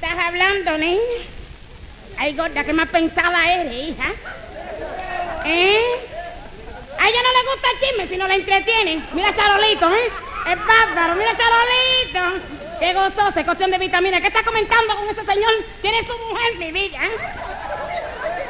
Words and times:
Estás 0.00 0.16
hablando, 0.26 0.78
niña? 0.78 1.00
Ay, 2.18 2.32
gorda, 2.36 2.62
¿qué 2.62 2.72
más 2.72 2.88
pensada 2.88 3.52
eres, 3.52 3.88
hija? 3.88 4.12
¿Eh? 5.44 5.80
A 7.00 7.08
ella 7.08 7.18
no 7.22 7.32
le 7.32 7.42
gusta 7.50 7.68
el 7.72 7.80
chisme 7.80 8.08
si 8.08 8.16
no 8.16 8.28
la 8.28 8.36
entretienen. 8.36 9.04
Mira 9.12 9.34
Charolito, 9.34 9.92
¿eh? 9.92 10.10
Es 10.52 10.66
bárbaro, 10.66 11.16
mira 11.16 11.36
Charolito. 11.36 12.44
Qué 12.78 12.94
gozoso, 12.94 13.40
es 13.40 13.44
cuestión 13.44 13.72
de 13.72 13.78
vitamina. 13.78 14.20
¿Qué 14.20 14.28
está 14.28 14.44
comentando 14.44 14.94
con 14.94 15.08
ese 15.08 15.24
señor? 15.24 15.50
Tiene 15.82 16.06
su 16.06 16.16
mujer, 16.16 16.54
mi 16.58 16.70
vida, 16.70 16.98
¿eh? 17.04 17.16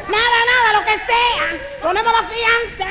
Nada, 0.09 0.45
nada, 0.53 0.81
lo 0.81 0.85
que 0.85 0.99
sea. 1.07 1.57
Ponemos 1.81 2.13
la 2.13 2.29
fianza. 2.29 2.89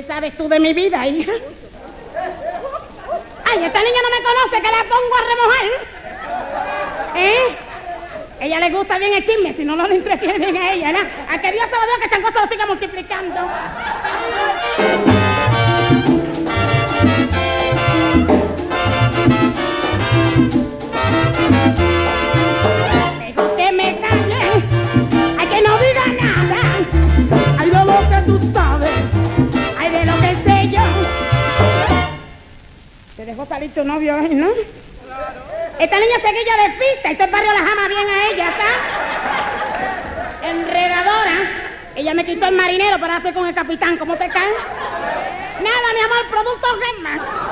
¿Qué 0.00 0.06
sabes 0.06 0.34
tú 0.34 0.48
de 0.48 0.58
mi 0.58 0.72
vida, 0.72 1.06
hija? 1.06 1.30
Ay, 3.44 3.64
esta 3.64 3.82
niña 3.82 4.00
no 4.02 4.10
me 4.10 4.22
conoce, 4.24 4.62
que 4.62 4.70
la 4.70 4.82
pongo 4.84 5.14
a 5.14 5.22
remojar. 5.28 5.66
¿Eh? 7.16 7.56
Ella 8.40 8.60
le 8.60 8.70
gusta 8.70 8.96
bien 8.96 9.12
el 9.12 9.26
chisme, 9.26 9.52
si 9.52 9.62
no, 9.62 9.76
no 9.76 9.86
le 9.86 9.96
entretiene 9.96 10.38
bien 10.38 10.56
a 10.56 10.72
ella, 10.72 10.92
¿no? 10.92 11.00
A 11.00 11.38
que 11.38 11.52
Dios 11.52 11.66
se 11.66 11.76
lo 11.76 11.82
diga 11.82 11.98
que 12.02 12.08
Chango 12.08 12.32
se 12.32 12.40
lo 12.40 12.48
siga 12.48 12.66
multiplicando. 12.66 13.40
Dejó 33.30 33.46
salir 33.46 33.72
tu 33.72 33.84
novio 33.84 34.16
hoy, 34.16 34.34
¿no? 34.34 34.48
Esta 35.78 35.98
niña 36.00 36.16
seguilla 36.20 36.56
de 36.56 36.70
fiesta, 36.72 37.10
este 37.10 37.26
barrio 37.26 37.52
la 37.52 37.60
ama 37.60 37.88
bien 37.88 38.08
a 38.08 38.26
ella, 38.28 38.48
¿está? 38.48 38.70
Enredadora. 40.48 41.36
Ella 41.94 42.14
me 42.14 42.24
quitó 42.24 42.46
el 42.46 42.56
marinero, 42.56 42.96
pero 42.96 43.12
ahora 43.12 43.16
estoy 43.18 43.32
con 43.32 43.46
el 43.46 43.54
capitán. 43.54 43.96
¿Cómo 43.98 44.16
te 44.16 44.28
cae? 44.28 44.50
Nada, 45.62 45.92
mi 45.94 46.00
amor, 46.00 46.26
producto 46.28 46.66
Gemma. 46.80 47.49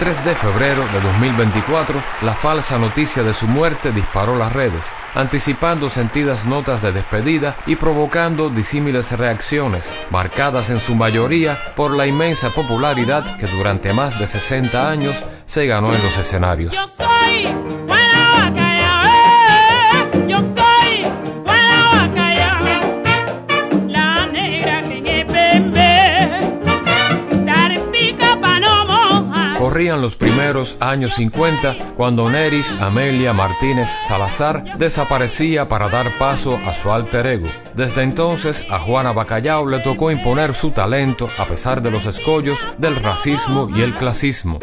3 0.00 0.24
de 0.24 0.34
febrero 0.34 0.82
de 0.94 0.98
2024, 0.98 2.02
la 2.22 2.34
falsa 2.34 2.78
noticia 2.78 3.22
de 3.22 3.34
su 3.34 3.46
muerte 3.46 3.92
disparó 3.92 4.34
las 4.34 4.50
redes, 4.50 4.94
anticipando 5.14 5.90
sentidas 5.90 6.46
notas 6.46 6.80
de 6.80 6.90
despedida 6.90 7.54
y 7.66 7.76
provocando 7.76 8.48
disímiles 8.48 9.12
reacciones, 9.12 9.92
marcadas 10.08 10.70
en 10.70 10.80
su 10.80 10.94
mayoría 10.94 11.58
por 11.76 11.90
la 11.90 12.06
inmensa 12.06 12.48
popularidad 12.48 13.36
que 13.36 13.46
durante 13.46 13.92
más 13.92 14.18
de 14.18 14.26
60 14.26 14.88
años 14.88 15.22
se 15.44 15.66
ganó 15.66 15.94
en 15.94 16.02
los 16.02 16.16
escenarios. 16.16 16.99
Los 29.80 30.14
primeros 30.14 30.76
años 30.78 31.14
50 31.14 31.94
cuando 31.96 32.28
Neris 32.28 32.70
Amelia 32.80 33.32
Martínez 33.32 33.88
Salazar 34.06 34.76
desaparecía 34.76 35.68
para 35.68 35.88
dar 35.88 36.18
paso 36.18 36.60
a 36.66 36.74
su 36.74 36.92
alter 36.92 37.26
ego. 37.26 37.48
Desde 37.74 38.02
entonces 38.02 38.62
a 38.68 38.78
Juana 38.78 39.12
Bacallao 39.12 39.66
le 39.66 39.78
tocó 39.78 40.10
imponer 40.10 40.54
su 40.54 40.72
talento 40.72 41.30
a 41.38 41.46
pesar 41.46 41.80
de 41.80 41.90
los 41.90 42.04
escollos 42.04 42.66
del 42.76 42.94
racismo 42.96 43.70
y 43.74 43.80
el 43.80 43.94
clasismo. 43.94 44.58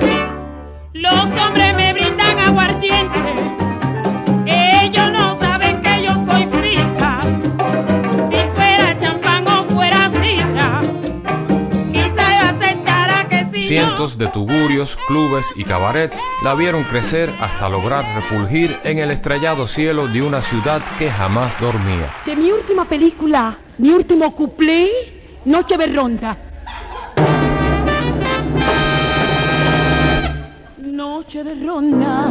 De 14.15 14.27
tugurios, 14.27 14.97
clubes 15.05 15.51
y 15.57 15.65
cabarets 15.65 16.17
la 16.41 16.55
vieron 16.55 16.85
crecer 16.85 17.29
hasta 17.41 17.67
lograr 17.67 18.05
refulgir 18.15 18.79
en 18.85 18.99
el 18.99 19.11
estrellado 19.11 19.67
cielo 19.67 20.07
de 20.07 20.21
una 20.21 20.41
ciudad 20.41 20.81
que 20.97 21.09
jamás 21.09 21.59
dormía. 21.59 22.13
De 22.25 22.33
mi 22.35 22.49
última 22.51 22.85
película, 22.85 23.57
mi 23.77 23.89
último 23.89 24.33
cuplé, 24.33 24.89
Noche 25.43 25.77
de 25.77 25.87
Ronda. 25.87 26.37
Noche 30.77 31.43
de 31.43 31.55
ronda, 31.55 32.29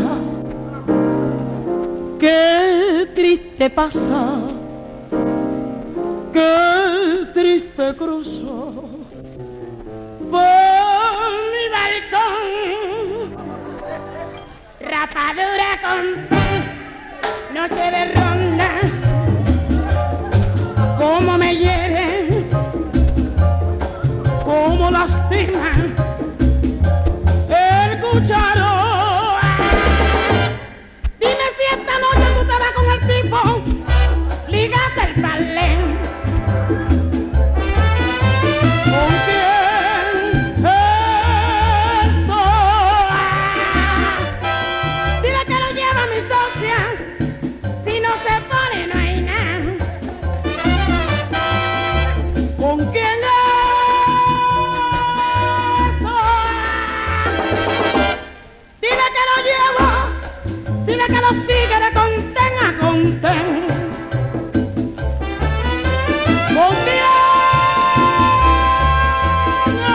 qué 2.18 3.06
triste 3.14 3.68
pasa, 3.68 4.40
qué 6.32 7.26
triste 7.34 7.94
cruzó 7.96 8.72
por 10.30 10.95
balcón. 11.70 13.46
Rapadura 14.80 15.70
con 15.84 16.00
noche 17.54 17.84
de 17.90 18.02
ronda. 18.14 18.70
Cómo 20.98 21.38
me 21.38 21.56
hiere, 21.56 22.48
cómo 24.44 24.90
lastima 24.90 25.70
el 27.48 28.00
cucharo. 28.00 28.65
Los 61.08 61.36
sigue 61.46 61.78
de 61.84 61.90
contén 61.94 62.54
a 62.64 62.68
contén. 62.80 63.48
Con 66.54 66.74
quién 66.84 67.06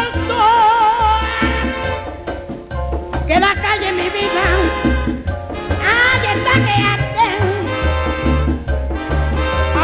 estoy. 0.07 1.25
Que 3.27 3.37
la 3.39 3.53
calle 3.55 3.91
mi 3.93 4.09
vida, 4.09 4.45
ahí 5.89 6.25
está 6.35 6.53
que 6.65 6.75
arden, 6.95 7.45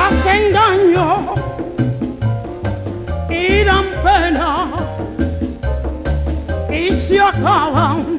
hacen 0.02 0.44
daño 0.54 1.10
y 3.30 3.64
dan 3.64 3.88
pena 4.04 4.52
y 6.70 6.92
se 6.94 7.20
acaban, 7.20 8.17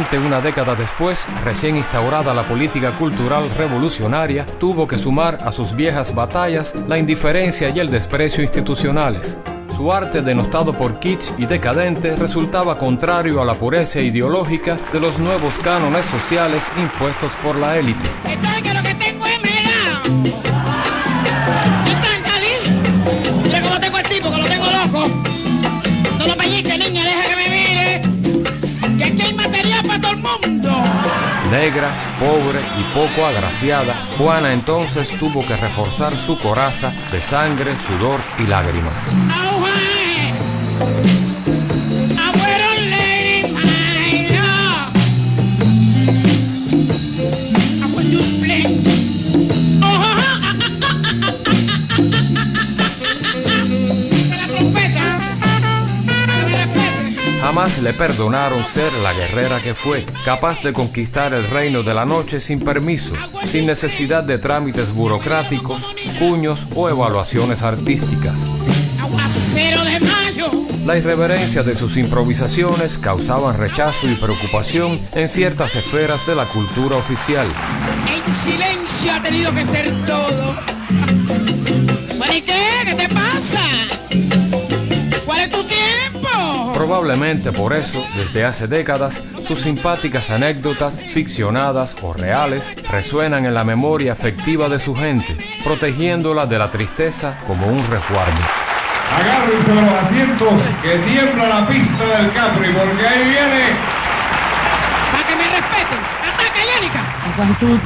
Irónicamente, 0.00 0.26
una 0.26 0.40
década 0.40 0.74
después, 0.74 1.26
recién 1.44 1.76
instaurada 1.76 2.32
la 2.32 2.46
política 2.46 2.96
cultural 2.96 3.50
revolucionaria, 3.50 4.46
tuvo 4.58 4.86
que 4.86 4.96
sumar 4.96 5.38
a 5.44 5.52
sus 5.52 5.74
viejas 5.74 6.14
batallas 6.14 6.74
la 6.88 6.96
indiferencia 6.96 7.68
y 7.68 7.80
el 7.80 7.90
desprecio 7.90 8.42
institucionales. 8.42 9.36
Su 9.76 9.92
arte, 9.92 10.22
denostado 10.22 10.74
por 10.74 10.98
kitsch 10.98 11.32
y 11.36 11.44
decadente, 11.44 12.16
resultaba 12.16 12.78
contrario 12.78 13.42
a 13.42 13.44
la 13.44 13.54
pureza 13.54 14.00
ideológica 14.00 14.78
de 14.90 15.00
los 15.00 15.18
nuevos 15.18 15.58
cánones 15.58 16.06
sociales 16.06 16.70
impuestos 16.78 17.32
por 17.42 17.56
la 17.56 17.76
élite. 17.76 18.08
Negra, 31.60 31.90
pobre 32.18 32.58
y 32.78 32.82
poco 32.94 33.26
agraciada, 33.26 33.94
Juana 34.16 34.54
entonces 34.54 35.10
tuvo 35.18 35.44
que 35.44 35.54
reforzar 35.54 36.18
su 36.18 36.38
coraza 36.38 36.90
de 37.12 37.20
sangre, 37.20 37.76
sudor 37.86 38.18
y 38.38 38.46
lágrimas. 38.46 39.10
Jamás 57.70 57.82
le 57.84 57.92
perdonaron 57.92 58.64
ser 58.64 58.92
la 58.94 59.12
guerrera 59.12 59.62
que 59.62 59.76
fue, 59.76 60.04
capaz 60.24 60.60
de 60.60 60.72
conquistar 60.72 61.32
el 61.34 61.48
reino 61.48 61.84
de 61.84 61.94
la 61.94 62.04
noche 62.04 62.40
sin 62.40 62.58
permiso, 62.60 63.14
sin 63.48 63.64
necesidad 63.64 64.24
de 64.24 64.38
trámites 64.38 64.92
burocráticos, 64.92 65.86
cuños 66.18 66.66
o 66.74 66.88
evaluaciones 66.88 67.62
artísticas. 67.62 68.40
La 70.84 70.96
irreverencia 70.96 71.62
de 71.62 71.76
sus 71.76 71.96
improvisaciones 71.96 72.98
causaban 72.98 73.56
rechazo 73.56 74.08
y 74.08 74.16
preocupación 74.16 75.00
en 75.12 75.28
ciertas 75.28 75.76
esferas 75.76 76.26
de 76.26 76.34
la 76.34 76.46
cultura 76.46 76.96
oficial. 76.96 77.46
En 78.26 78.32
silencio 78.32 79.12
ha 79.12 79.20
tenido 79.20 79.54
que 79.54 79.64
ser 79.64 79.94
todo. 80.06 80.56
¿y 82.32 82.40
qué? 82.42 82.62
¿Qué 82.84 82.94
te 82.94 83.08
pasa? 83.14 83.60
¿Cuál 85.24 85.40
es 85.40 85.50
tu? 85.50 85.79
Probablemente 86.80 87.52
por 87.52 87.74
eso, 87.74 88.02
desde 88.16 88.42
hace 88.42 88.66
décadas, 88.66 89.20
sus 89.42 89.60
simpáticas 89.60 90.30
anécdotas, 90.30 90.98
ficcionadas 90.98 91.94
o 92.00 92.14
reales, 92.14 92.74
resuenan 92.90 93.44
en 93.44 93.52
la 93.52 93.64
memoria 93.64 94.12
afectiva 94.12 94.66
de 94.70 94.78
su 94.78 94.94
gente, 94.94 95.36
protegiéndola 95.62 96.46
de 96.46 96.58
la 96.58 96.70
tristeza 96.70 97.36
como 97.46 97.66
un 97.66 97.80
resguardo. 97.90 98.40
Agárrense 99.14 99.74
los 99.74 99.92
asientos 99.92 100.54
que 100.82 100.96
tiembla 101.00 101.60
la 101.60 101.68
pista 101.68 102.16
del 102.16 102.32
Capri 102.32 102.68
porque 102.72 103.06
ahí 103.06 103.24
viene 103.24 103.99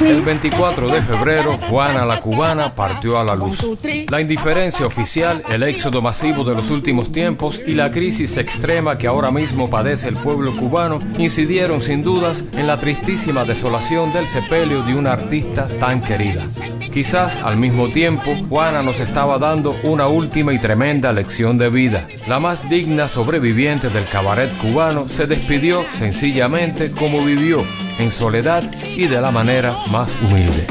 El 0.00 0.22
24 0.22 0.88
de 0.88 1.00
febrero, 1.00 1.58
Juana 1.68 2.04
la 2.04 2.18
cubana 2.18 2.74
partió 2.74 3.18
a 3.18 3.24
la 3.24 3.36
luz. 3.36 3.64
La 4.08 4.20
indiferencia 4.20 4.84
oficial, 4.84 5.44
el 5.48 5.62
éxodo 5.62 6.02
masivo 6.02 6.42
de 6.42 6.56
los 6.56 6.70
últimos 6.70 7.12
tiempos 7.12 7.62
y 7.64 7.74
la 7.74 7.92
crisis 7.92 8.36
extrema 8.36 8.98
que 8.98 9.06
ahora 9.06 9.30
mismo 9.30 9.70
padece 9.70 10.08
el 10.08 10.16
pueblo 10.16 10.56
cubano 10.56 10.98
incidieron 11.18 11.80
sin 11.80 12.02
dudas 12.02 12.44
en 12.52 12.66
la 12.66 12.80
tristísima 12.80 13.44
desolación 13.44 14.12
del 14.12 14.26
sepelio 14.26 14.82
de 14.82 14.96
una 14.96 15.12
artista 15.12 15.68
tan 15.68 16.02
querida. 16.02 16.46
Quizás 16.92 17.36
al 17.36 17.56
mismo 17.56 17.88
tiempo, 17.88 18.34
Juana 18.48 18.82
nos 18.82 18.98
estaba 18.98 19.38
dando 19.38 19.76
una 19.84 20.08
última 20.08 20.52
y 20.52 20.58
tremenda 20.58 21.12
lección 21.12 21.58
de 21.58 21.70
vida. 21.70 22.08
La 22.26 22.40
más 22.40 22.68
digna 22.68 23.06
sobreviviente 23.06 23.88
del 23.88 24.06
cabaret 24.06 24.50
cubano 24.58 25.08
se 25.08 25.26
despidió 25.26 25.84
sencillamente 25.92 26.90
como 26.90 27.24
vivió, 27.24 27.64
en 27.98 28.10
soledad 28.10 28.62
y 28.96 29.06
de 29.06 29.20
la 29.20 29.30
manera 29.30 29.76
más 29.90 30.16
humilde. 30.22 30.66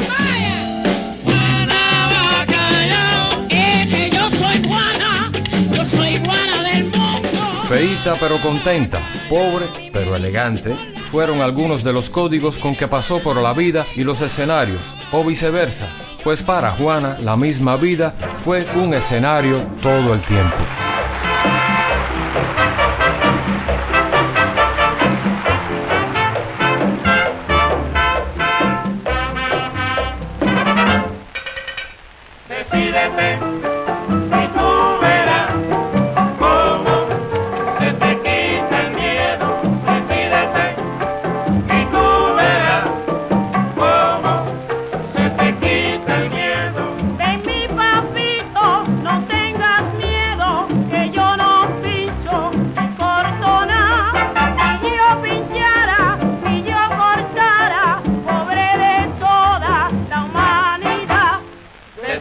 Feíta 7.68 8.16
pero 8.20 8.40
contenta, 8.40 9.00
pobre 9.30 9.66
pero 9.92 10.16
elegante, 10.16 10.76
fueron 11.06 11.42
algunos 11.42 11.84
de 11.84 11.94
los 11.94 12.10
códigos 12.10 12.58
con 12.60 12.76
que 12.76 12.88
pasó 12.88 13.20
por 13.20 13.38
la 13.38 13.54
vida 13.54 13.86
y 13.96 14.04
los 14.04 14.22
escenarios, 14.22 14.82
o 15.12 15.24
viceversa, 15.24 15.88
pues 16.24 16.44
para 16.44 16.72
Juana 16.72 17.18
la 17.22 17.36
misma 17.36 17.76
vida 17.76 18.16
fue 18.44 18.68
un 18.76 18.94
escenario 18.94 19.62
todo 19.82 20.14
el 20.14 20.22
tiempo. 20.22 20.83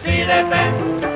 See 0.05 0.25
that 0.25 0.51
man. 0.51 1.12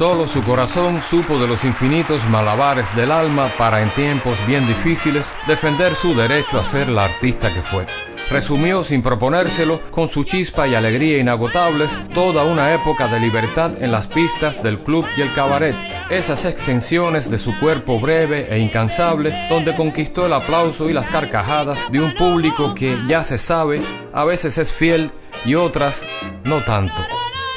Solo 0.00 0.26
su 0.26 0.42
corazón 0.42 1.02
supo 1.02 1.38
de 1.38 1.46
los 1.46 1.62
infinitos 1.62 2.26
malabares 2.26 2.96
del 2.96 3.12
alma 3.12 3.50
para 3.58 3.82
en 3.82 3.90
tiempos 3.90 4.38
bien 4.46 4.66
difíciles 4.66 5.34
defender 5.46 5.94
su 5.94 6.14
derecho 6.14 6.58
a 6.58 6.64
ser 6.64 6.88
la 6.88 7.04
artista 7.04 7.52
que 7.52 7.60
fue. 7.60 7.84
Resumió 8.30 8.82
sin 8.82 9.02
proponérselo, 9.02 9.82
con 9.90 10.08
su 10.08 10.24
chispa 10.24 10.66
y 10.66 10.74
alegría 10.74 11.18
inagotables, 11.18 11.98
toda 12.14 12.44
una 12.44 12.72
época 12.72 13.08
de 13.08 13.20
libertad 13.20 13.72
en 13.82 13.92
las 13.92 14.06
pistas 14.06 14.62
del 14.62 14.78
club 14.78 15.04
y 15.18 15.20
el 15.20 15.34
cabaret, 15.34 15.76
esas 16.08 16.46
extensiones 16.46 17.30
de 17.30 17.36
su 17.36 17.58
cuerpo 17.58 18.00
breve 18.00 18.48
e 18.50 18.58
incansable, 18.58 19.48
donde 19.50 19.76
conquistó 19.76 20.24
el 20.24 20.32
aplauso 20.32 20.88
y 20.88 20.94
las 20.94 21.10
carcajadas 21.10 21.92
de 21.92 22.00
un 22.00 22.14
público 22.14 22.74
que, 22.74 22.96
ya 23.06 23.22
se 23.22 23.36
sabe, 23.36 23.82
a 24.14 24.24
veces 24.24 24.56
es 24.56 24.72
fiel 24.72 25.10
y 25.44 25.56
otras 25.56 26.04
no 26.44 26.64
tanto. 26.64 27.02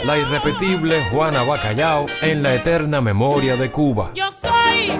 La 0.05 0.17
irrepetible 0.17 1.01
Juana 1.11 1.43
Bacallao 1.43 2.05
en 2.21 2.43
la 2.43 2.53
eterna 2.55 2.99
memoria 2.99 3.55
de 3.55 3.71
Cuba. 3.71 4.11
Yo 4.13 4.29
soy 4.31 4.91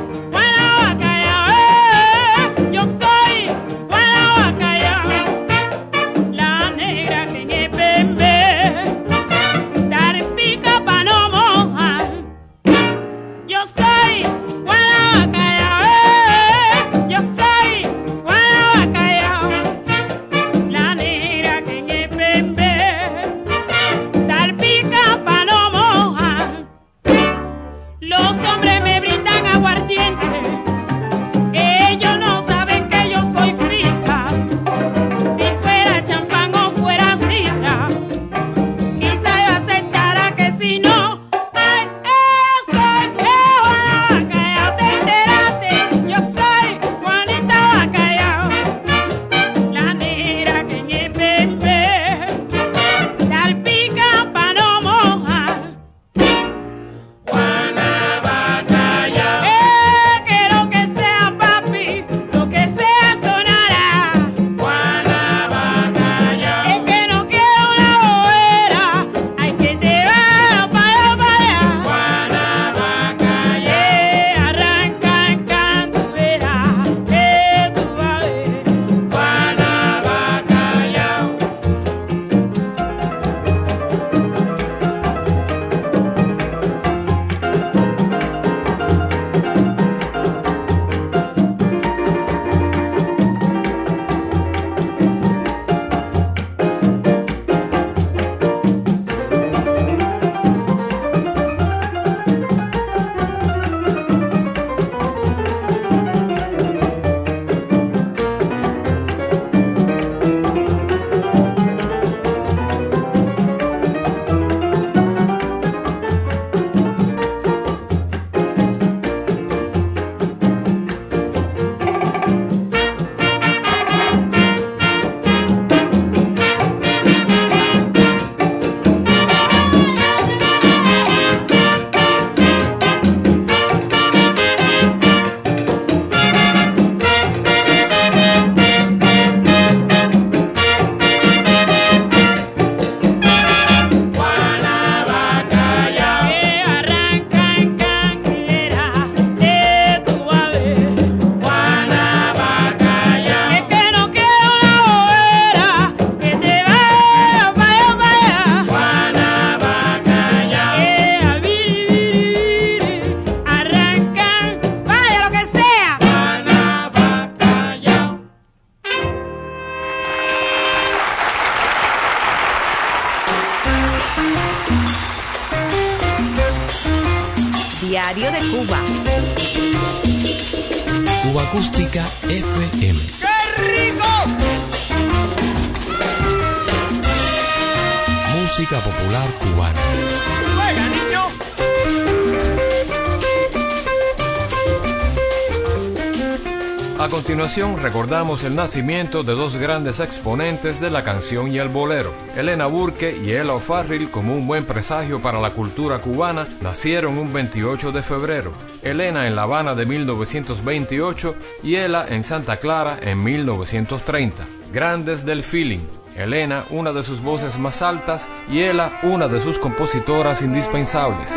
recordamos 197.55 198.43
el 198.45 198.55
nacimiento 198.55 199.21
de 199.21 199.35
dos 199.35 199.57
grandes 199.57 199.99
exponentes 199.99 200.79
de 200.79 200.89
la 200.89 201.03
canción 201.03 201.51
y 201.51 201.59
el 201.59 201.69
bolero. 201.69 202.11
Elena 202.35 202.65
Burke 202.65 203.15
y 203.23 203.31
Ella 203.31 203.53
O'Farrill, 203.53 204.09
como 204.09 204.33
un 204.33 204.47
buen 204.47 204.65
presagio 204.65 205.21
para 205.21 205.39
la 205.39 205.51
cultura 205.51 205.99
cubana, 205.99 206.47
nacieron 206.61 207.15
un 207.19 207.31
28 207.31 207.91
de 207.91 208.01
febrero. 208.01 208.53
Elena 208.81 209.27
en 209.27 209.35
La 209.35 209.43
Habana 209.43 209.75
de 209.75 209.85
1928 209.85 211.35
y 211.61 211.75
Ella 211.75 212.07
en 212.09 212.23
Santa 212.23 212.57
Clara 212.57 212.97
en 212.99 213.23
1930. 213.23 214.47
Grandes 214.71 215.23
del 215.23 215.43
feeling. 215.43 215.85
Elena, 216.15 216.65
una 216.71 216.91
de 216.91 217.03
sus 217.03 217.21
voces 217.21 217.59
más 217.59 217.83
altas, 217.83 218.27
y 218.49 218.61
Ella, 218.61 218.99
una 219.03 219.27
de 219.27 219.39
sus 219.39 219.59
compositoras 219.59 220.41
indispensables. 220.41 221.35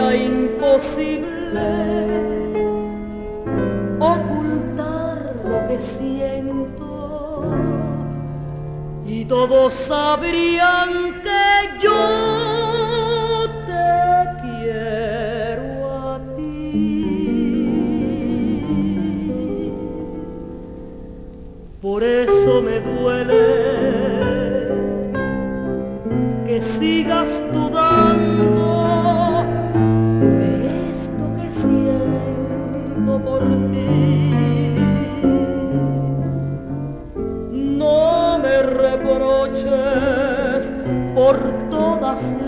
Imposible 0.00 1.24
ocultar 4.00 5.18
lo 5.44 5.68
que 5.68 5.78
siento. 5.78 7.44
Y 9.06 9.24
todos 9.24 9.72
sabrían 9.74 11.22
que 11.22 11.33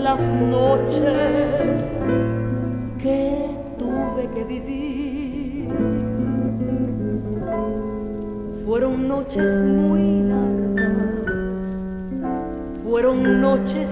las 0.01 0.21
noches 0.21 1.81
que 3.01 3.49
tuve 3.77 4.29
que 4.33 4.43
vivir. 4.45 5.69
Fueron 8.65 9.07
noches 9.07 9.61
muy 9.61 10.21
largas, 10.23 11.65
fueron 12.83 13.41
noches 13.41 13.89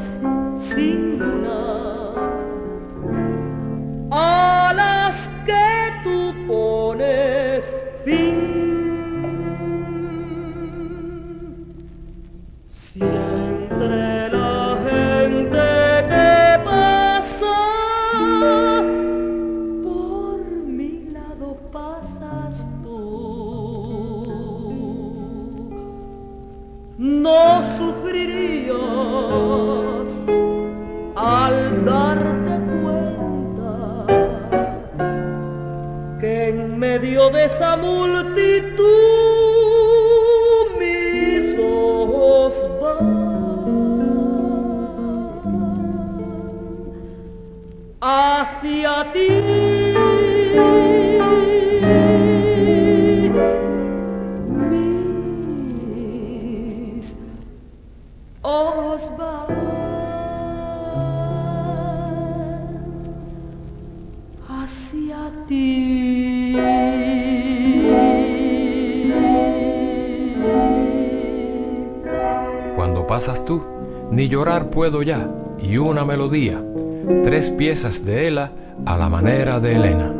y 75.59 75.77
una 75.77 76.05
melodía, 76.05 76.61
tres 77.23 77.49
piezas 77.49 78.05
de 78.05 78.27
Ela 78.27 78.51
a 78.85 78.95
la 78.97 79.09
manera 79.09 79.59
de 79.59 79.75
Elena. 79.75 80.13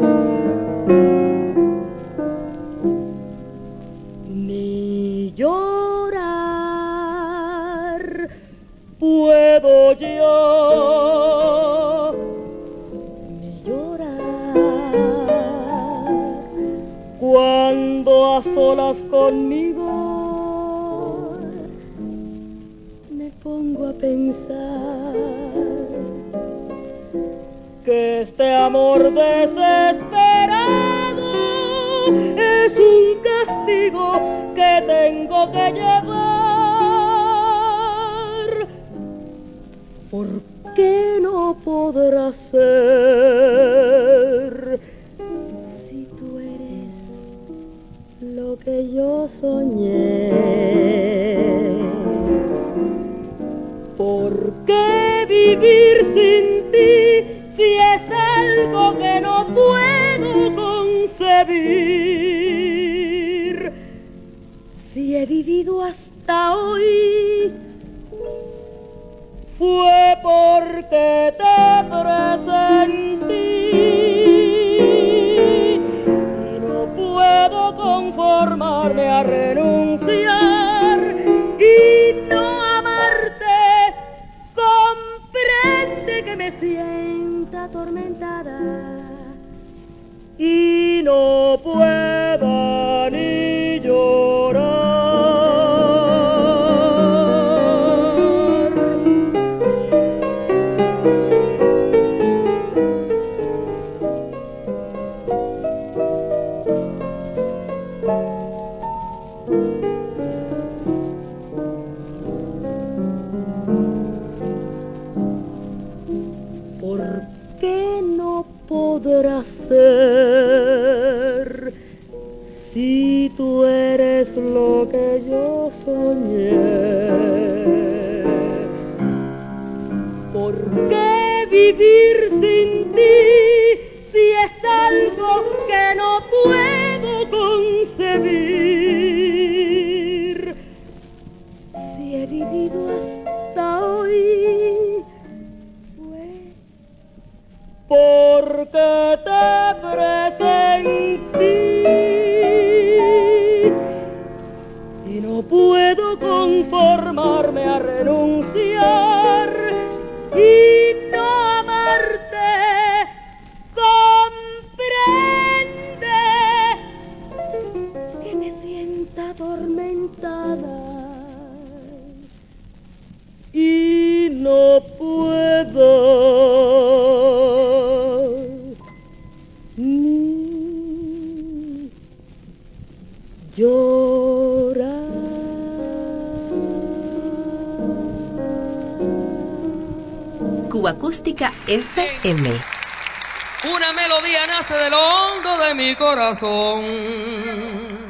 Una 193.74 193.94
melodía 193.94 194.46
nace 194.46 194.76
de 194.76 194.90
lo 194.92 195.00
hondo 195.00 195.58
de 195.58 195.74
mi 195.74 195.96
corazón. 195.96 196.84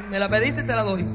Me 0.09 0.19
la 0.19 0.27
pediste 0.27 0.61
y 0.61 0.65
te 0.65 0.75
la 0.75 0.83
doy. 0.83 1.07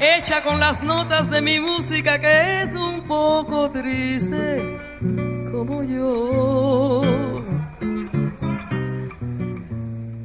Hecha 0.00 0.42
con 0.42 0.58
las 0.58 0.82
notas 0.82 1.28
de 1.28 1.42
mi 1.42 1.60
música 1.60 2.18
que 2.18 2.62
es 2.62 2.74
un 2.74 3.02
poco 3.02 3.70
triste 3.70 4.78
como 5.52 5.82
yo. 5.82 7.02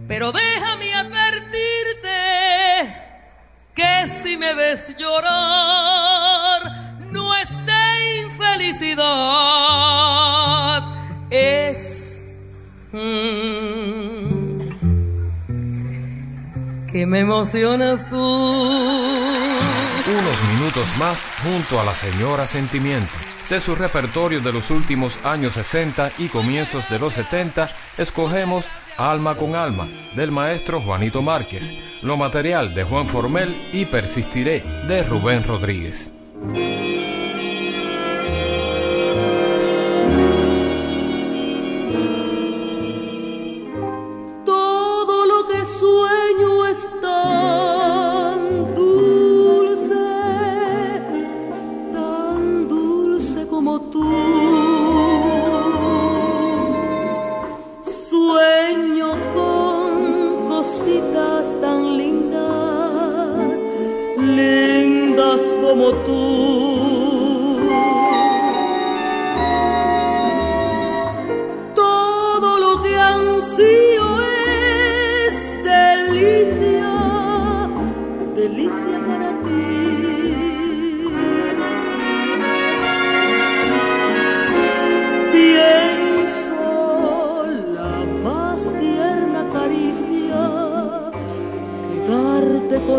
Pero 0.07 0.31
déjame 0.31 0.93
advertirte 0.95 2.07
que 3.75 4.07
si 4.07 4.37
me 4.37 4.53
ves 4.53 4.95
llorar 4.97 6.61
no 7.11 7.35
es 7.35 7.57
de 7.65 8.21
infelicidad, 8.23 9.03
es 11.29 12.06
que 16.91 17.05
me 17.05 17.19
emocionas 17.19 18.09
tú. 18.09 18.17
Unos 20.07 20.43
minutos 20.53 20.97
más 20.97 21.23
junto 21.43 21.79
a 21.79 21.83
la 21.83 21.93
señora 21.93 22.47
Sentimiento. 22.47 23.13
De 23.49 23.61
su 23.61 23.75
repertorio 23.75 24.41
de 24.41 24.51
los 24.51 24.71
últimos 24.71 25.23
años 25.25 25.53
60 25.53 26.11
y 26.17 26.27
comienzos 26.27 26.89
de 26.89 26.99
los 26.99 27.13
70, 27.13 27.69
escogemos 27.97 28.69
Alma 28.97 29.35
con 29.35 29.55
Alma, 29.55 29.87
del 30.15 30.31
maestro 30.31 30.81
Juanito 30.81 31.21
Márquez, 31.21 32.01
lo 32.03 32.17
material 32.17 32.73
de 32.73 32.83
Juan 32.83 33.07
Formel 33.07 33.55
y 33.71 33.85
Persistiré, 33.85 34.63
de 34.87 35.03
Rubén 35.03 35.43
Rodríguez. 35.43 36.11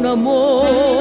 Amor. 0.08 0.97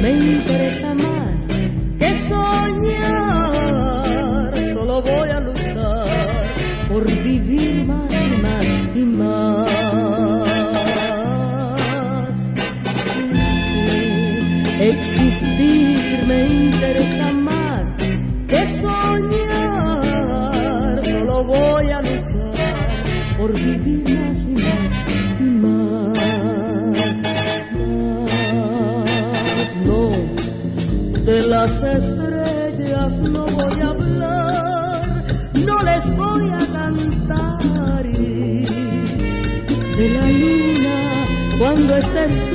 Me 0.00 0.10
interesa 0.10 0.94
más 0.94 1.17
las 31.60 31.82
estrellas 31.82 33.12
no 33.34 33.44
voy 33.46 33.80
a 33.80 33.88
hablar, 33.88 35.24
no 35.66 35.82
les 35.82 36.16
voy 36.16 36.50
a 36.50 36.64
cantar. 36.78 38.04
De 39.98 40.08
la 40.16 40.26
luna 40.40 40.98
cuando 41.58 41.96
estés 41.96 42.47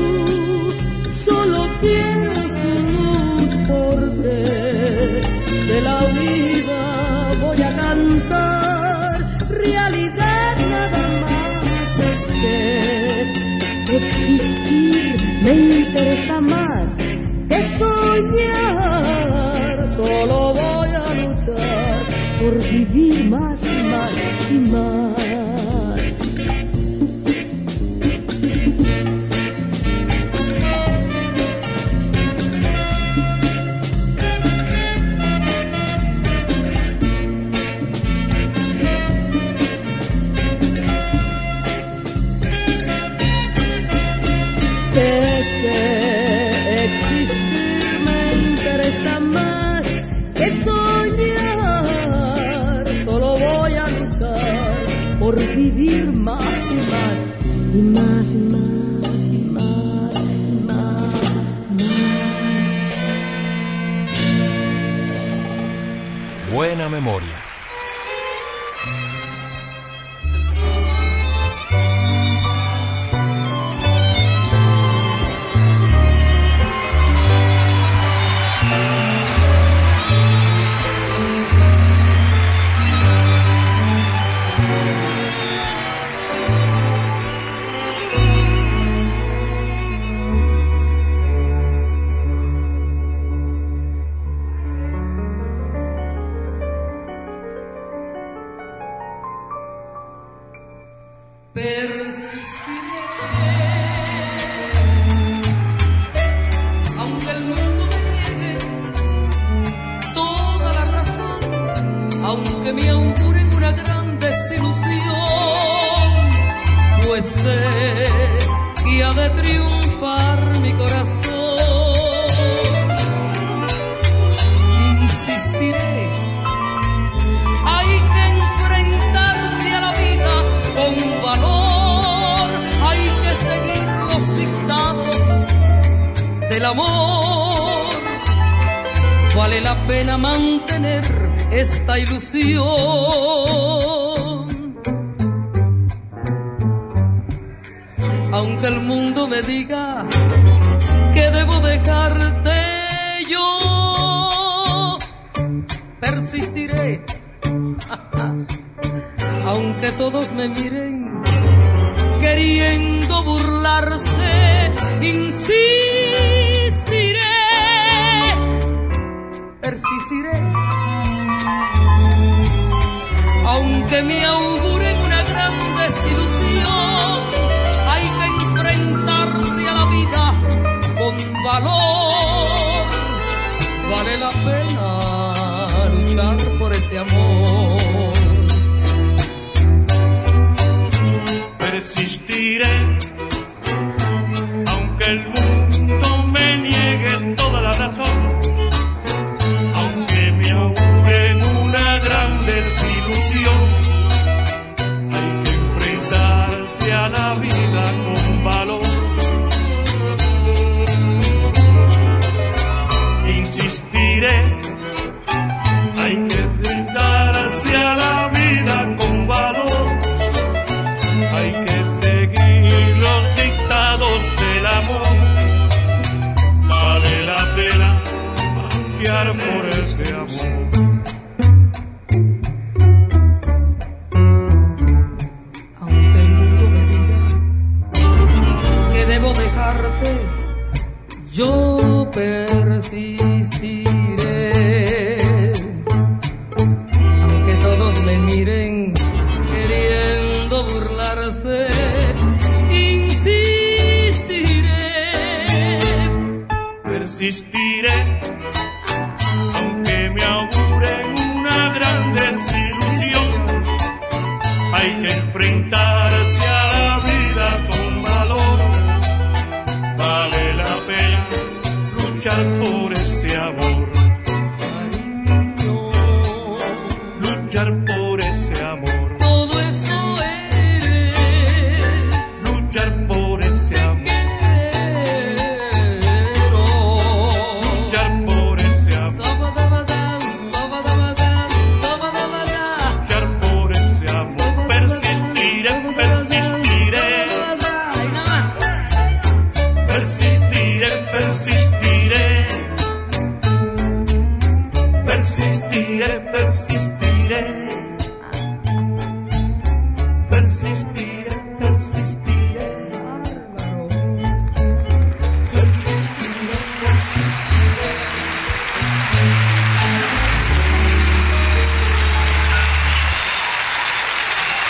memoria. 66.94 67.33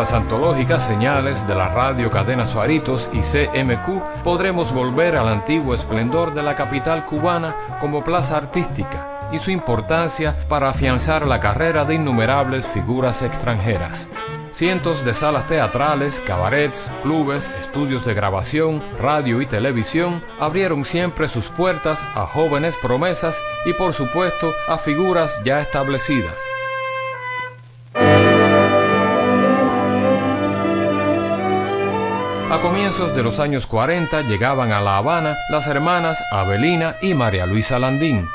Las 0.00 0.14
antológicas 0.14 0.82
señales 0.82 1.46
de 1.46 1.54
la 1.54 1.68
radio 1.68 2.10
Cadena 2.10 2.46
Suaritos 2.46 3.10
y 3.12 3.18
CMQ, 3.20 4.22
podremos 4.24 4.72
volver 4.72 5.14
al 5.14 5.28
antiguo 5.28 5.74
esplendor 5.74 6.32
de 6.32 6.42
la 6.42 6.56
capital 6.56 7.04
cubana 7.04 7.54
como 7.82 8.02
plaza 8.02 8.38
artística 8.38 9.28
y 9.30 9.38
su 9.40 9.50
importancia 9.50 10.34
para 10.48 10.70
afianzar 10.70 11.26
la 11.26 11.38
carrera 11.38 11.84
de 11.84 11.96
innumerables 11.96 12.66
figuras 12.66 13.20
extranjeras. 13.20 14.08
Cientos 14.52 15.04
de 15.04 15.12
salas 15.12 15.46
teatrales, 15.46 16.18
cabarets, 16.26 16.90
clubes, 17.02 17.50
estudios 17.60 18.06
de 18.06 18.14
grabación, 18.14 18.82
radio 18.98 19.42
y 19.42 19.46
televisión 19.46 20.22
abrieron 20.38 20.86
siempre 20.86 21.28
sus 21.28 21.50
puertas 21.50 22.02
a 22.14 22.24
jóvenes 22.24 22.78
promesas 22.78 23.38
y 23.66 23.74
por 23.74 23.92
supuesto 23.92 24.54
a 24.66 24.78
figuras 24.78 25.38
ya 25.44 25.60
establecidas. 25.60 26.38
A 32.50 32.58
comienzos 32.60 33.14
de 33.14 33.22
los 33.22 33.38
años 33.38 33.68
40 33.68 34.22
llegaban 34.22 34.72
a 34.72 34.80
La 34.80 34.96
Habana 34.96 35.36
las 35.50 35.68
hermanas 35.68 36.20
Abelina 36.32 36.96
y 37.00 37.14
María 37.14 37.46
Luisa 37.46 37.78
Landín. 37.78 38.26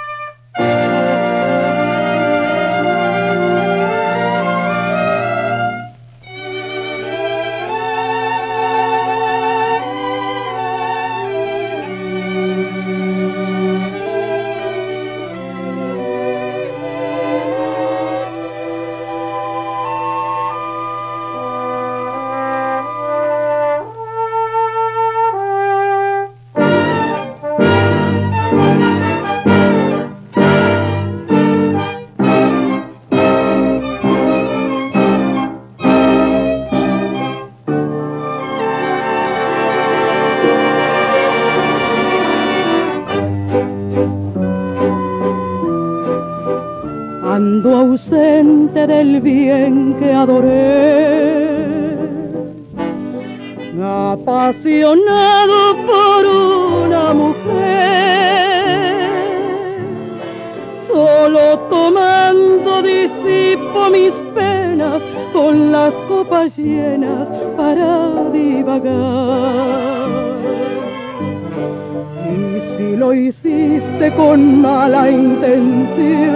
feel 75.95 76.34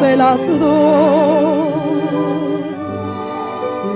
se 0.00 0.16
las 0.16 0.40
doy. 0.46 1.74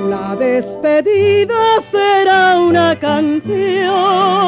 La 0.08 0.36
despedida 0.36 1.62
será 1.90 2.60
una 2.60 2.98
canción. 2.98 4.38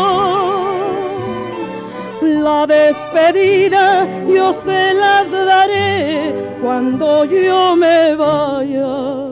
La 2.22 2.66
despedida 2.66 4.06
yo 4.28 4.54
se 4.64 4.94
las 4.94 5.30
daré 5.30 6.34
cuando 6.62 7.24
yo 7.24 7.76
me 7.76 8.14
vaya 8.14 9.30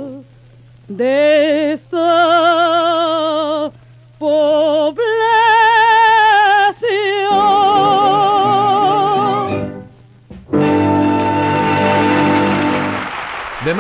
de 0.89 1.73
esta 1.73 2.18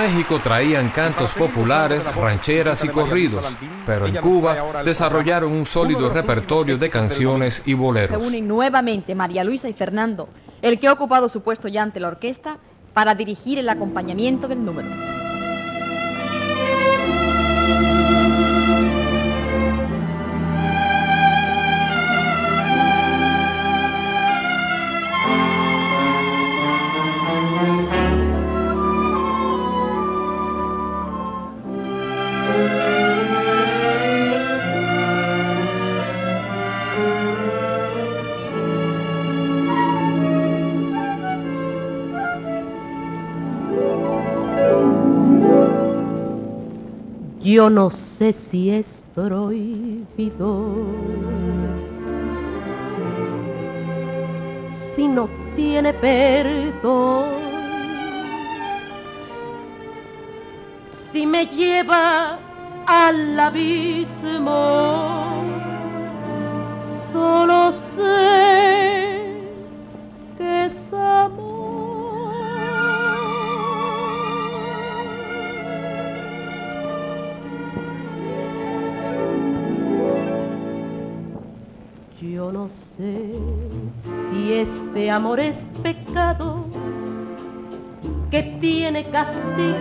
México 0.08 0.40
traían 0.42 0.88
cantos 0.88 1.34
populares, 1.34 2.10
rancheras 2.16 2.82
y 2.82 2.88
corridos, 2.88 3.54
pero 3.84 4.06
en 4.06 4.16
Cuba 4.16 4.82
desarrollaron 4.82 5.52
un 5.52 5.66
sólido 5.66 6.08
repertorio 6.08 6.78
de 6.78 6.88
canciones 6.88 7.62
y 7.66 7.72
Se 7.72 7.76
boleros. 7.76 8.26
unen 8.26 8.48
nuevamente 8.48 9.14
María 9.14 9.44
Luisa 9.44 9.68
y 9.68 9.74
Fernando, 9.74 10.30
el 10.62 10.80
que 10.80 10.88
ha 10.88 10.94
ocupado 10.94 11.28
su 11.28 11.42
puesto 11.42 11.68
ya 11.68 11.82
ante 11.82 12.00
la 12.00 12.08
orquesta, 12.08 12.56
para 12.94 13.14
dirigir 13.14 13.58
el 13.58 13.68
acompañamiento 13.68 14.48
del 14.48 14.64
número. 14.64 14.88
Yo 47.50 47.70
no 47.70 47.88
sé 47.90 48.34
si 48.34 48.68
es 48.68 49.02
prohibido. 49.14 50.74
Si 54.94 55.08
no 55.08 55.30
tiene 55.56 55.94
perdón. 55.94 57.24
Si 61.10 61.24
me 61.26 61.46
lleva 61.46 62.38
al 62.86 63.40
abismo. 63.40 64.52
Solo 67.14 67.72
sé 67.96 68.37
No 82.52 82.70
sé 82.96 83.34
si 84.30 84.52
este 84.54 85.10
amor 85.10 85.38
es 85.38 85.54
pecado 85.82 86.64
que 88.30 88.42
tiene 88.58 89.04
castigo. 89.10 89.76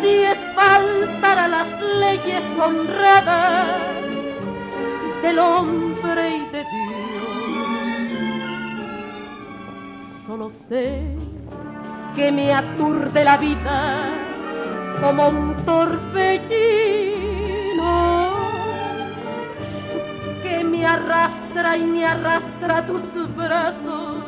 Si 0.00 0.08
es 0.08 0.38
faltar 0.56 1.38
a 1.40 1.48
las 1.48 1.66
leyes 2.00 2.40
honradas 2.58 3.66
del 5.22 5.38
hombre 5.38 6.36
y 6.36 6.46
de 6.50 6.64
Dios. 6.64 6.88
Solo 10.26 10.50
sé 10.70 11.02
que 12.16 12.32
me 12.32 12.54
aturde 12.54 13.24
la 13.24 13.36
vida 13.36 14.08
como 15.02 15.28
un 15.28 15.54
torbellino 15.66 17.07
arrastra 20.98 21.76
y 21.76 21.84
me 21.84 22.04
arrastra 22.04 22.86
tus 22.86 23.02
brazos 23.36 24.24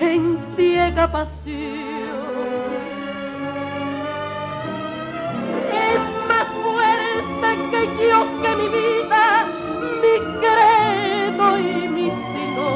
en 0.00 0.38
ciega 0.56 1.10
pasión. 1.10 2.10
Es 5.88 6.00
más 6.28 6.46
fuerte 6.64 7.48
que 7.70 8.08
yo, 8.08 8.18
que 8.42 8.56
mi 8.56 8.68
vida, 8.68 9.46
mi 10.02 10.14
credo 10.40 11.58
y 11.58 11.88
mi 11.88 12.08
sino. 12.32 12.68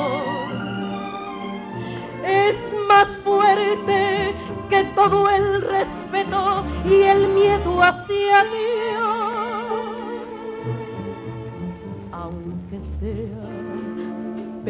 Es 2.25 2.57
más 2.89 3.09
fuerte 3.25 4.35
que 4.71 4.85
todo 4.95 5.29
el 5.31 5.63
respeto 5.63 6.65
y 6.85 7.03
el 7.03 7.29
miedo 7.29 7.83
hacia 7.83 8.45
Dios. 8.45 8.84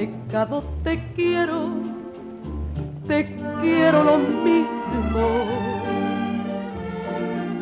Pecado, 0.06 0.62
te 0.82 1.02
quiero, 1.14 1.68
te 3.06 3.36
quiero 3.62 4.04
lo 4.04 4.18
mismo. 4.18 5.46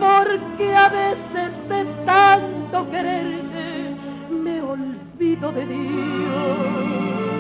Porque 0.01 0.75
a 0.75 0.89
veces 0.89 1.51
de 1.69 1.85
tanto 2.05 2.91
quererte 2.91 3.95
me 4.31 4.61
olvido 4.61 5.53
de 5.53 5.67
Dios. 5.67 7.32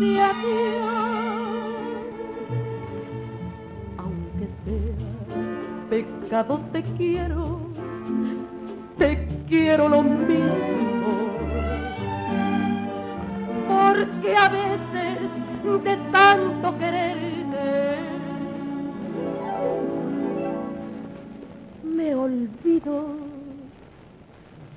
Hacia 0.00 0.32
Dios. 0.32 0.90
Aunque 3.98 4.48
sea 4.64 5.90
pecado, 5.90 6.60
te 6.72 6.82
quiero, 6.96 7.60
te 8.98 9.28
quiero 9.48 9.88
lo 9.88 10.02
mismo 10.02 10.80
porque 13.68 14.36
a 14.36 14.48
veces 14.48 15.84
de 15.84 15.96
tanto 16.12 16.78
quererte 16.78 17.98
me 21.84 22.14
olvido 22.14 23.04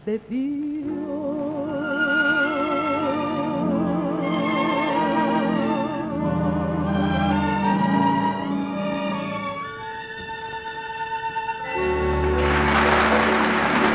de 0.06 0.20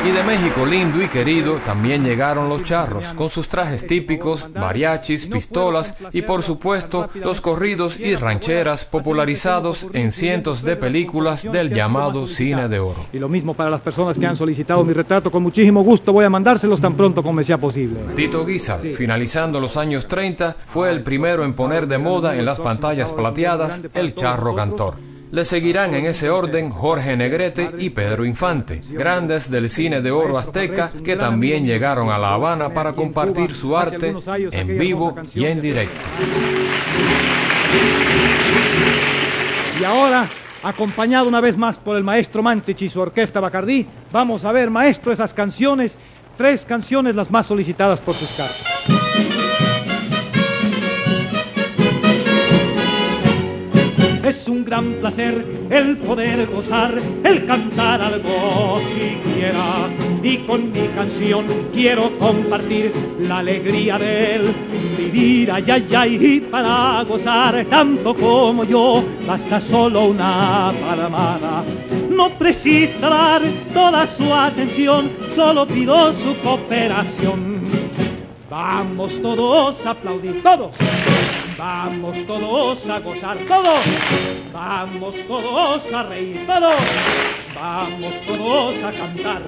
Y 0.05 0.11
de 0.11 0.23
México 0.23 0.65
lindo 0.65 1.01
y 1.01 1.09
querido 1.09 1.57
también 1.57 2.05
llegaron 2.05 2.47
los 2.47 2.63
charros, 2.63 3.11
con 3.13 3.29
sus 3.29 3.49
trajes 3.49 3.85
típicos, 3.85 4.49
mariachis, 4.55 5.27
pistolas 5.27 5.97
y 6.13 6.21
por 6.21 6.41
supuesto 6.41 7.09
los 7.15 7.41
corridos 7.41 7.99
y 7.99 8.15
rancheras 8.15 8.85
popularizados 8.85 9.87
en 9.93 10.13
cientos 10.13 10.63
de 10.63 10.77
películas 10.77 11.43
del 11.51 11.73
llamado 11.73 12.27
cine 12.27 12.69
de 12.69 12.79
oro. 12.79 13.07
Y 13.11 13.19
lo 13.19 13.27
mismo 13.27 13.53
para 13.53 13.69
las 13.69 13.81
personas 13.81 14.17
que 14.17 14.25
han 14.25 14.37
solicitado 14.37 14.85
mi 14.85 14.93
retrato, 14.93 15.29
con 15.29 15.43
muchísimo 15.43 15.83
gusto 15.83 16.13
voy 16.13 16.23
a 16.23 16.29
mandárselos 16.29 16.79
tan 16.79 16.95
pronto 16.95 17.21
como 17.21 17.33
me 17.33 17.43
sea 17.43 17.57
posible. 17.57 17.99
Tito 18.15 18.45
Guisa, 18.45 18.77
finalizando 18.77 19.59
los 19.59 19.75
años 19.75 20.07
30, 20.07 20.55
fue 20.65 20.91
el 20.91 21.03
primero 21.03 21.43
en 21.43 21.53
poner 21.53 21.87
de 21.87 21.97
moda 21.97 22.37
en 22.37 22.45
las 22.45 22.59
pantallas 22.61 23.11
plateadas 23.11 23.85
el 23.93 24.15
charro 24.15 24.55
cantor. 24.55 25.08
Le 25.31 25.45
seguirán 25.45 25.93
en 25.93 26.05
ese 26.05 26.31
orden 26.31 26.71
Jorge 26.71 27.15
Negrete 27.15 27.71
y 27.77 27.91
Pedro 27.91 28.25
Infante, 28.25 28.81
grandes 28.89 29.51
del 29.51 29.69
cine 29.69 30.01
de 30.01 30.09
oro 30.09 30.39
azteca 30.39 30.91
que 31.03 31.15
también 31.15 31.67
llegaron 31.67 32.09
a 32.09 32.17
La 32.17 32.33
Habana 32.33 32.73
para 32.73 32.93
compartir 32.93 33.51
su 33.51 33.77
arte 33.77 34.15
en 34.51 34.79
vivo 34.79 35.15
y 35.35 35.45
en 35.45 35.61
directo. 35.61 35.99
Y 39.79 39.83
ahora, 39.83 40.27
acompañado 40.63 41.27
una 41.27 41.41
vez 41.41 41.55
más 41.55 41.77
por 41.77 41.95
el 41.95 42.03
maestro 42.03 42.41
Mantich 42.41 42.81
y 42.81 42.89
su 42.89 42.99
orquesta 42.99 43.39
Bacardí, 43.39 43.85
vamos 44.11 44.43
a 44.45 44.51
ver, 44.51 44.71
maestro, 44.71 45.13
esas 45.13 45.31
canciones, 45.31 45.95
tres 46.37 46.65
canciones 46.65 47.15
las 47.15 47.29
más 47.29 47.45
solicitadas 47.45 48.01
por 48.01 48.15
sus 48.15 48.29
cartas. 48.29 49.08
Es 54.29 54.47
un 54.47 54.63
gran 54.63 54.93
placer 55.01 55.43
el 55.71 55.97
poder 55.97 56.45
gozar, 56.45 57.01
el 57.23 57.47
cantar 57.47 57.99
algo 57.99 58.79
siquiera. 58.93 59.89
Y 60.21 60.37
con 60.45 60.71
mi 60.71 60.87
canción 60.89 61.47
quiero 61.73 62.15
compartir 62.19 62.93
la 63.21 63.39
alegría 63.39 63.97
del 63.97 64.53
vivir, 64.95 65.51
ay, 65.51 65.65
ay, 65.67 65.87
ay, 65.97 66.19
y 66.21 66.39
para 66.41 67.03
gozar 67.05 67.65
tanto 67.71 68.13
como 68.13 68.63
yo, 68.65 69.03
basta 69.25 69.59
solo 69.59 70.09
una 70.09 70.73
palmada. 70.79 71.63
No 72.11 72.29
precisa 72.37 73.09
dar 73.09 73.41
toda 73.73 74.05
su 74.05 74.31
atención, 74.31 75.09
solo 75.33 75.65
pido 75.65 76.13
su 76.13 76.35
cooperación. 76.43 77.57
Vamos 78.49 79.21
todos 79.21 79.85
a 79.85 79.91
aplaudir, 79.91 80.41
todos. 80.41 80.75
Vamos 81.55 82.17
todos 82.25 82.87
a 82.89 82.99
gozar, 82.99 83.37
todos. 83.47 83.85
Vamos 84.51 85.15
todos 85.27 85.93
a 85.93 86.03
reír, 86.03 86.47
todos. 86.47 86.81
Vamos 87.53 88.15
todos 88.25 88.73
a 88.83 88.91
cantar. 88.91 89.43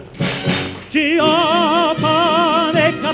Chiapaneca 0.92 1.24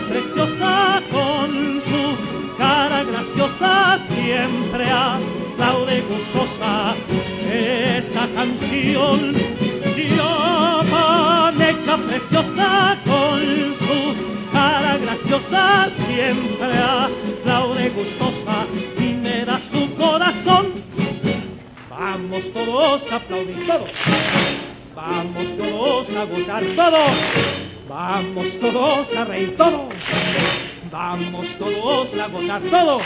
preciosa 0.09 1.01
con 1.09 1.81
su 1.87 2.17
cara 2.57 3.03
graciosa 3.03 3.97
siempre 4.09 4.89
aplaude 4.91 6.01
gustosa 6.01 6.95
esta 7.49 8.27
canción. 8.35 9.33
Chiapaneca 9.95 11.36
preciosa 11.53 12.97
con 13.05 13.39
su 13.75 14.51
cara 14.51 14.97
graciosa 14.97 15.89
siempre 16.05 16.73
aplaude 16.77 17.89
gustosa 17.89 18.65
y 18.99 19.13
me 19.13 19.45
da 19.45 19.59
su 19.71 19.93
corazón. 19.95 20.83
Vamos 21.89 22.51
todos 22.51 23.11
a 23.11 23.15
aplaudir 23.15 23.65
todos. 23.65 23.89
Vamos 24.95 25.57
todos 25.57 26.09
a 26.09 26.25
gozar 26.25 26.63
todos. 26.75 27.17
Vamos 27.87 28.59
todos 28.59 29.15
a 29.15 29.25
reír, 29.25 29.55
todos. 29.55 29.93
Vamos 30.91 31.47
todos 31.57 32.19
a 32.19 32.27
gozar, 32.27 32.61
todos. 32.63 33.03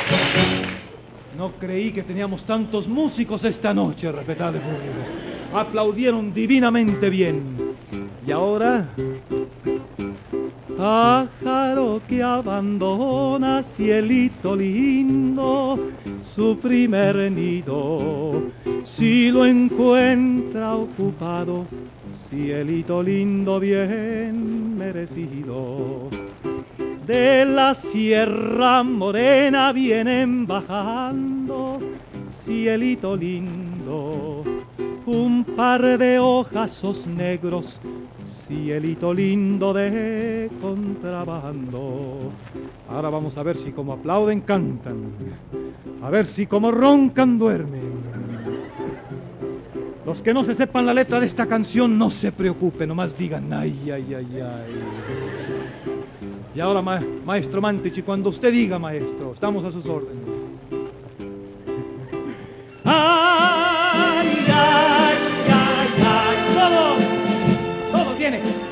No 1.37 1.51
creí 1.59 1.91
que 1.91 2.01
teníamos 2.01 2.43
tantos 2.43 2.87
músicos 2.87 3.43
esta 3.43 3.73
noche, 3.73 4.11
respetable 4.11 4.59
público. 4.59 5.57
Aplaudieron 5.57 6.33
divinamente 6.33 7.09
bien. 7.09 7.75
Y 8.25 8.31
ahora, 8.31 8.87
pájaro 10.77 12.01
que 12.07 12.21
abandona, 12.21 13.63
cielito 13.63 14.55
lindo, 14.55 15.79
su 16.23 16.57
primer 16.59 17.31
nido, 17.31 18.43
si 18.83 19.31
lo 19.31 19.45
encuentra 19.45 20.75
ocupado, 20.75 21.65
cielito 22.29 23.01
lindo, 23.01 23.59
bien 23.59 24.77
merecido. 24.77 26.09
De 27.07 27.43
la 27.45 27.73
Sierra 27.73 28.83
Morena 28.83 29.71
vienen 29.71 30.45
bajando, 30.45 31.79
cielito 32.45 33.17
lindo, 33.17 34.43
un 35.11 35.43
par 35.43 35.97
de 35.97 36.19
ojazos 36.19 37.05
negros, 37.07 37.79
cielito 38.47 39.13
lindo 39.13 39.73
de 39.73 40.49
contrabando. 40.61 42.31
Ahora 42.89 43.09
vamos 43.09 43.37
a 43.37 43.43
ver 43.43 43.57
si 43.57 43.71
como 43.71 43.93
aplauden 43.93 44.41
cantan, 44.41 45.13
a 46.03 46.09
ver 46.09 46.25
si 46.25 46.45
como 46.47 46.71
roncan 46.71 47.37
duermen. 47.37 47.91
Los 50.05 50.21
que 50.21 50.33
no 50.33 50.43
se 50.43 50.55
sepan 50.55 50.85
la 50.85 50.93
letra 50.93 51.19
de 51.19 51.27
esta 51.27 51.45
canción 51.45 51.97
no 51.97 52.09
se 52.09 52.31
preocupen, 52.31 52.89
nomás 52.89 53.17
digan 53.17 53.53
ay, 53.53 53.89
ay, 53.91 54.13
ay, 54.13 54.41
ay. 54.41 54.75
Y 56.53 56.59
ahora, 56.59 56.81
ma- 56.81 57.01
maestro 57.25 57.61
Mantici, 57.61 58.01
cuando 58.01 58.29
usted 58.29 58.51
diga, 58.51 58.77
maestro, 58.77 59.31
estamos 59.33 59.63
a 59.63 59.71
sus 59.71 59.85
órdenes. 59.85 60.25
Ay, 62.83 63.60
ay, 66.61 66.69
todo, 67.91 68.11
todo 68.15 68.70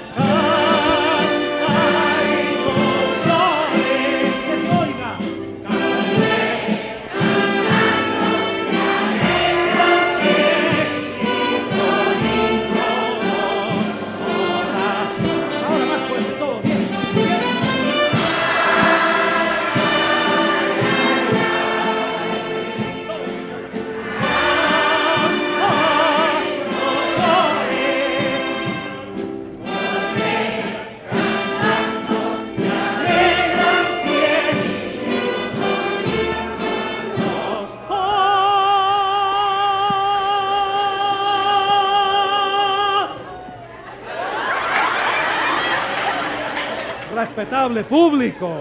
Respetable 47.39 47.85
público, 47.85 48.51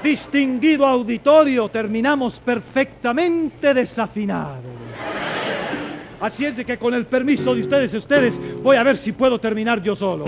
distinguido 0.00 0.86
auditorio, 0.86 1.68
terminamos 1.68 2.38
perfectamente 2.38 3.74
desafinados. 3.74 4.62
Así 6.20 6.44
es 6.44 6.56
de 6.56 6.64
que 6.64 6.78
con 6.78 6.94
el 6.94 7.06
permiso 7.06 7.52
de 7.52 7.62
ustedes 7.62 7.94
ustedes 7.94 8.38
voy 8.62 8.76
a 8.76 8.84
ver 8.84 8.96
si 8.96 9.10
puedo 9.10 9.40
terminar 9.40 9.82
yo 9.82 9.96
solo. 9.96 10.26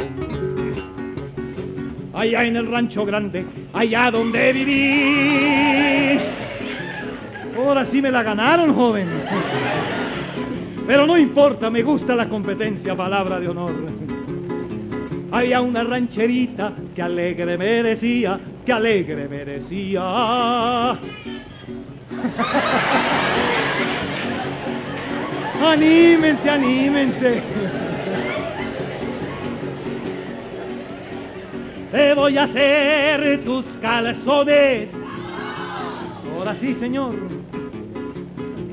Allá 2.14 2.44
en 2.46 2.56
el 2.56 2.66
rancho 2.66 3.06
grande, 3.06 3.46
allá 3.72 4.10
donde 4.10 4.52
viví. 4.52 6.18
Ahora 7.56 7.86
sí 7.86 8.02
me 8.02 8.10
la 8.10 8.24
ganaron, 8.24 8.74
joven. 8.74 9.08
Pero 10.88 11.06
no 11.06 11.16
importa, 11.16 11.70
me 11.70 11.84
gusta 11.84 12.16
la 12.16 12.28
competencia, 12.28 12.96
palabra 12.96 13.38
de 13.38 13.48
honor. 13.48 14.11
Había 15.32 15.60
una 15.62 15.82
rancherita 15.82 16.74
que 16.94 17.00
alegre 17.00 17.56
me 17.56 17.82
decía, 17.82 18.38
que 18.66 18.72
alegre 18.72 19.26
me 19.28 19.46
decía. 19.46 20.90
anímense, 25.64 26.50
anímense. 26.50 27.42
Te 31.90 32.12
voy 32.12 32.36
a 32.36 32.44
hacer 32.44 33.42
tus 33.42 33.64
calzones. 33.78 34.90
Ahora 36.36 36.54
sí, 36.56 36.74
señor. 36.74 37.14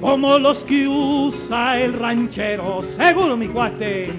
Como 0.02 0.38
los 0.38 0.66
que 0.66 0.90
usa 0.90 1.80
el 1.80 1.94
ranchero, 1.94 2.84
seguro 2.98 3.38
mi 3.38 3.48
cuate 3.48 4.12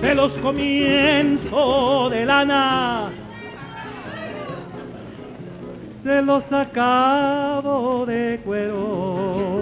de 0.00 0.14
los 0.14 0.32
comienzos 0.38 2.10
de 2.10 2.24
lana. 2.24 3.10
Se 6.02 6.22
los 6.22 6.50
acabo 6.52 8.06
de 8.06 8.40
cuero. 8.44 9.60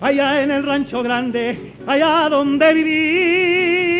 Allá 0.00 0.42
en 0.42 0.50
el 0.50 0.64
rancho 0.64 1.02
grande, 1.02 1.74
allá 1.86 2.28
donde 2.28 2.74
Ahora 2.74 3.99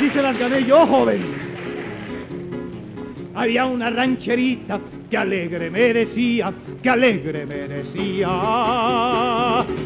sí 0.00 0.10
se 0.10 0.22
las 0.22 0.38
gané 0.38 0.64
yo, 0.64 0.86
joven. 0.86 1.50
Había 3.34 3.66
una 3.66 3.90
rancherita 3.90 4.80
que 5.10 5.16
alegre 5.16 5.70
me 5.70 5.92
decía, 5.92 6.52
que 6.82 6.90
alegre 6.90 7.44
me 7.46 7.68
decía. 7.68 8.28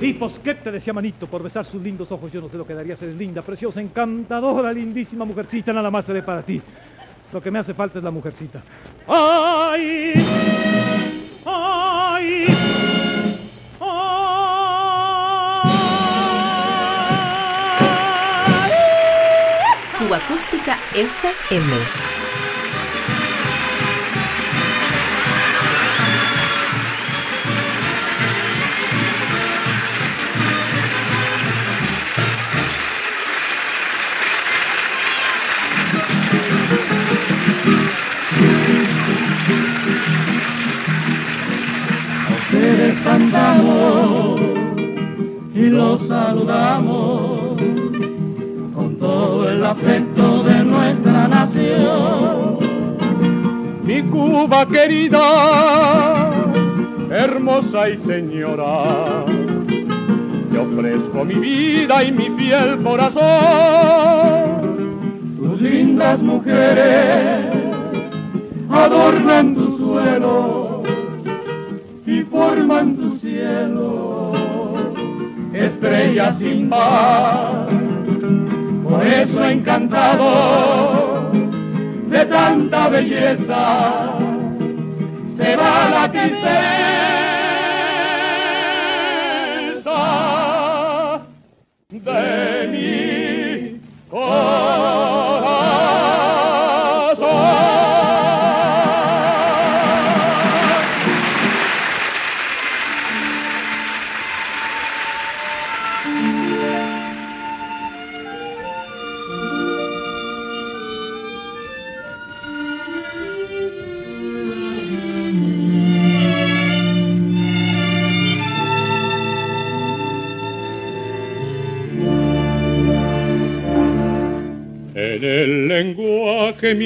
Y 0.00 0.12
pues, 0.14 0.38
¿qué 0.38 0.54
te 0.54 0.70
decía, 0.70 0.92
manito? 0.92 1.26
Por 1.26 1.42
besar 1.42 1.64
sus 1.64 1.82
lindos 1.82 2.12
ojos, 2.12 2.32
yo 2.32 2.40
no 2.40 2.48
sé 2.48 2.56
lo 2.56 2.66
que 2.66 2.74
darías. 2.74 3.02
Eres 3.02 3.16
linda, 3.16 3.42
preciosa, 3.42 3.80
encantadora, 3.80 4.72
lindísima 4.72 5.24
mujercita, 5.24 5.72
nada 5.72 5.90
más 5.90 6.04
seré 6.04 6.22
para 6.22 6.42
ti. 6.42 6.62
Lo 7.32 7.42
que 7.42 7.50
me 7.50 7.58
hace 7.58 7.74
falta 7.74 7.98
es 7.98 8.04
la 8.04 8.12
mujercita. 8.12 8.62
¡Ay! 9.08 10.14
¡Ay! 11.44 12.93
Acústica 20.14 20.78
FM. 20.94 22.03
Querida, 54.72 56.30
hermosa 57.10 57.90
y 57.90 57.98
señora, 58.06 59.24
te 60.50 60.58
ofrezco 60.58 61.24
mi 61.24 61.34
vida 61.34 62.02
y 62.02 62.12
mi 62.12 62.30
fiel 62.38 62.82
corazón. 62.82 63.22
Tus 65.36 65.60
lindas 65.60 66.20
mujeres 66.20 67.46
adornan 68.70 69.54
tu 69.54 69.76
suelo 69.78 70.82
y 72.06 72.22
forman 72.22 72.96
tu 72.96 73.18
cielo. 73.18 74.32
estrella 75.52 76.36
sin 76.38 76.68
par. 76.68 77.68
Por 78.82 79.06
eso 79.06 79.44
encantado 79.44 81.30
de 82.08 82.26
tanta 82.26 82.88
belleza, 82.88 84.13
se 85.36 85.56
va 85.56 85.88
la 85.90 86.08
tristeza 86.12 86.54
de 91.90 92.68
mi 92.68 93.03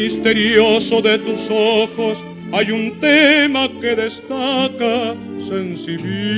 misterioso 0.08 1.02
de 1.02 1.18
tus 1.18 1.50
ojos 1.50 2.24
hay 2.50 2.70
un 2.70 2.98
tema 2.98 3.68
que 3.78 3.94
destaca 3.94 5.14
sensibilidad. 5.46 6.32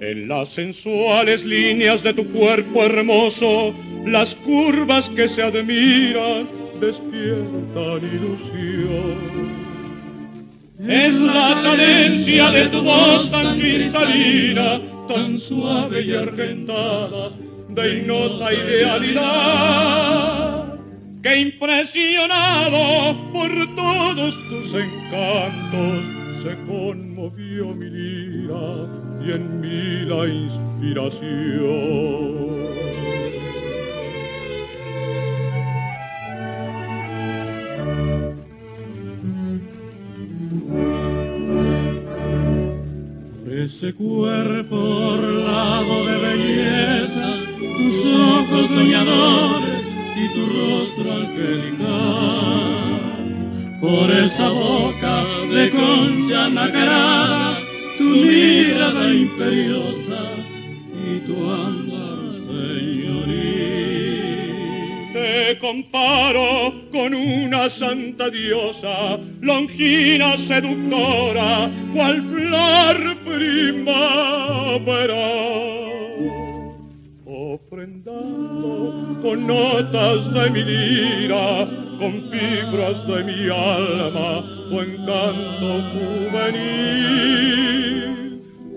En 0.00 0.28
las 0.28 0.48
sensuales 0.48 1.44
líneas 1.44 2.02
de 2.02 2.12
tu 2.12 2.26
cuerpo 2.32 2.82
hermoso, 2.82 3.72
las 4.04 4.34
curvas 4.34 5.08
que 5.10 5.28
se 5.28 5.44
admiran 5.44 6.48
despiertan 6.80 8.00
ilusión. 8.16 9.58
Es 10.88 11.20
la 11.20 11.60
cadencia 11.62 12.50
de 12.50 12.66
tu 12.66 12.82
voz 12.82 13.30
tan 13.30 13.60
cristalina, 13.60 14.80
tan 15.06 15.38
suave 15.38 16.02
y 16.02 16.12
argentada, 16.16 17.30
de 17.78 17.98
ignota 17.98 18.52
idealidad, 18.52 19.54
que 21.22 21.36
impresionado 21.36 23.16
por 23.32 23.50
todos 23.76 24.34
tus 24.48 24.74
encantos, 24.74 26.04
se 26.42 26.56
conmovió 26.66 27.66
mi 27.74 27.88
lira 27.88 28.88
y 29.24 29.30
en 29.30 29.60
mí 29.60 30.04
la 30.06 30.26
inspiración. 30.26 31.68
Ese 43.50 43.92
cuerpo 43.94 44.76
orlado 44.76 46.06
de 46.06 46.16
belleza, 46.18 47.47
tus 47.78 48.04
ojos 48.04 48.68
soñadores 48.68 49.86
y 50.16 50.28
tu 50.34 50.46
rostro 50.46 51.12
angelical. 51.12 51.86
Por 53.80 54.10
esa 54.10 54.48
boca 54.50 55.24
de 55.52 55.70
concha 55.70 56.48
nacarada, 56.50 57.60
tu 57.96 58.04
mirada 58.04 59.14
imperiosa 59.14 60.20
y 60.92 61.20
tu 61.20 61.34
andar 61.48 62.32
señoril. 62.48 63.68
Te 65.12 65.58
comparo 65.60 66.74
con 66.90 67.14
una 67.14 67.70
santa 67.70 68.28
diosa, 68.28 69.20
longina 69.40 70.36
seductora, 70.36 71.70
cual 71.94 72.24
flor 72.28 73.16
primavera. 73.24 74.18
Ofrendando 77.66 79.18
con 79.20 79.46
notas 79.46 80.32
de 80.32 80.50
mi 80.50 80.62
lira, 80.62 81.66
con 81.98 82.12
fibras 82.30 83.06
de 83.06 83.24
mi 83.24 83.48
alma, 83.50 84.42
tu 84.68 84.80
encanto 84.80 85.82
juvenil. 85.92 87.20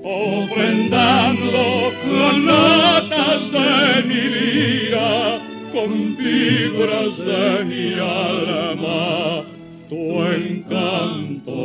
Ofrendando 0.03 1.93
con 2.01 2.45
notas 2.45 3.51
de 3.51 4.03
mi 4.09 4.23
lira, 4.35 5.39
con 5.73 5.91
fibras 6.17 7.17
de 7.17 7.63
mi 7.65 7.93
alma, 7.99 9.43
tu 9.89 10.23
encanto 10.23 11.61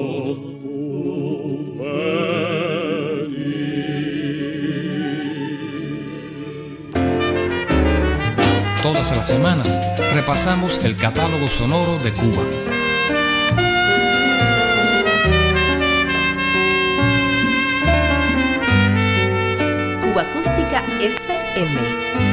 Todas 8.87 9.11
las 9.17 9.27
semanas 9.27 9.67
repasamos 10.15 10.79
el 10.85 10.97
catálogo 10.97 11.49
sonoro 11.49 11.99
de 11.99 12.13
Cuba. 12.13 12.45
Cuba 20.03 20.23
Acústica 20.23 20.85
FM. 21.01 22.26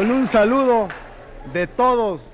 Con 0.00 0.10
un 0.12 0.26
saludo 0.26 0.88
de 1.52 1.66
todos, 1.66 2.26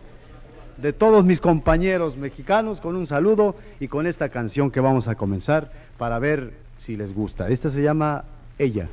de 0.77 0.93
todos 0.93 1.25
mis 1.25 1.41
compañeros 1.41 2.17
mexicanos, 2.17 2.81
con 2.81 2.95
un 2.95 3.09
saludo 3.09 3.57
y 3.81 3.89
con 3.89 4.07
esta 4.07 4.29
canción 4.29 4.71
que 4.71 4.79
vamos 4.79 5.09
a 5.09 5.17
comenzar 5.17 5.73
para 5.99 6.21
ver 6.21 6.53
si 6.79 6.97
les 6.97 7.13
gusta. 7.13 7.49
Esta 7.49 7.71
se 7.71 7.83
llama 7.83 8.23
Ella. 8.57 8.89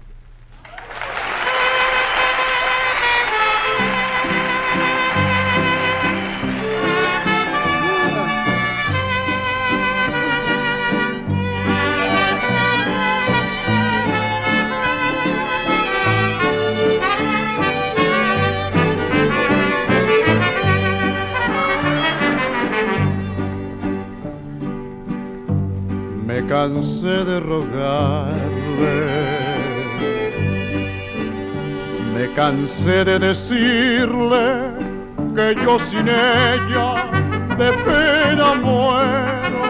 Me 26.33 26.41
cansé 26.47 27.25
de 27.25 27.39
rogarle, 27.39 28.95
me 32.15 32.33
cansé 32.33 33.05
de 33.05 33.19
decirle 33.19 34.73
que 35.35 35.55
yo 35.63 35.77
sin 35.77 36.07
ella 36.07 36.95
de 37.55 37.71
pena 37.85 38.55
muero. 38.55 39.61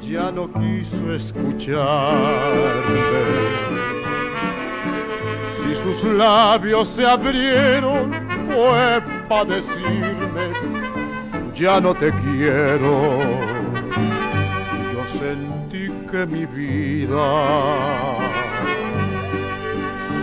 Ya 0.00 0.32
no 0.32 0.52
quiso 0.52 1.14
escucharme 1.14 2.40
si 5.46 5.74
sus 5.76 6.02
labios 6.02 6.88
se 6.88 7.06
abrieron 7.06 8.19
fue 8.50 9.00
para 9.28 9.44
decirme 9.44 10.90
ya 11.60 11.78
no 11.78 11.94
te 11.94 12.10
quiero. 12.22 13.18
Yo 14.92 15.06
sentí 15.06 15.90
que 16.10 16.24
mi 16.26 16.46
vida 16.46 17.28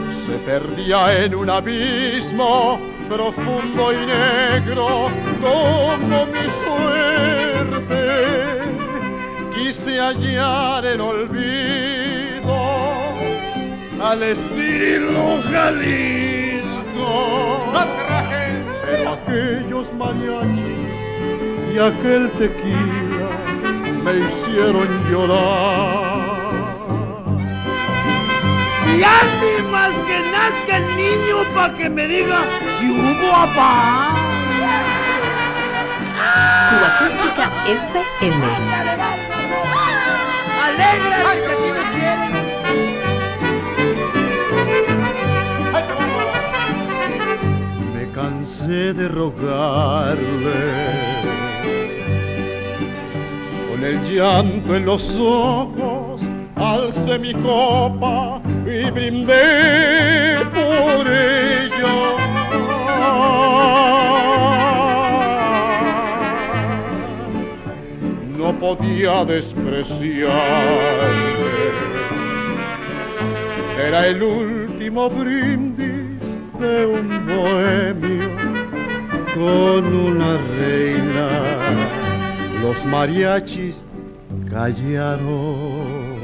se 0.09 0.33
perdía 0.39 1.23
en 1.23 1.35
un 1.35 1.49
abismo 1.49 2.79
profundo 3.07 3.93
y 3.93 4.05
negro 4.07 5.09
como 5.41 6.25
mi 6.25 6.45
suerte. 6.63 8.01
Quise 9.55 9.99
hallar 9.99 10.85
el 10.85 11.01
olvido 11.01 12.55
al 14.01 14.23
estilo 14.23 15.39
Jalisco. 15.51 16.26
Mariachis 19.97 20.97
y 21.73 21.79
aquel 21.79 22.31
tequila 22.37 23.29
me 24.03 24.11
hicieron 24.19 24.87
llorar. 25.09 26.37
Lástimas 28.99 29.93
que 30.07 30.17
nazca 30.31 30.77
el 30.77 30.87
niño 30.95 31.37
para 31.53 31.75
que 31.77 31.89
me 31.89 32.07
diga 32.07 32.39
que 32.79 32.85
hubo 32.89 33.31
papá. 33.31 34.15
Cuba 36.69 36.87
Acústica 36.95 37.51
FM. 37.65 38.43
Alegra 40.65 41.76
de 48.67 49.07
rogarle. 49.07 50.17
Con 53.69 53.83
el 53.85 54.03
llanto 54.03 54.75
en 54.75 54.85
los 54.85 55.17
ojos 55.19 56.21
alcé 56.55 57.17
mi 57.17 57.33
copa 57.33 58.41
y 58.65 58.91
brindé 58.91 60.39
por 60.53 61.07
ella. 61.07 61.95
No 68.37 68.51
podía 68.59 69.23
despreciarme, 69.23 70.33
era 73.87 74.07
el 74.07 74.23
último 74.23 75.09
brindis 75.09 76.19
de 76.59 76.85
un 76.85 77.25
bohemio 77.27 78.36
con 79.37 79.85
una 79.95 80.37
reina. 80.57 81.29
Los 82.61 82.83
mariachis 82.85 83.81
callaron. 84.49 86.17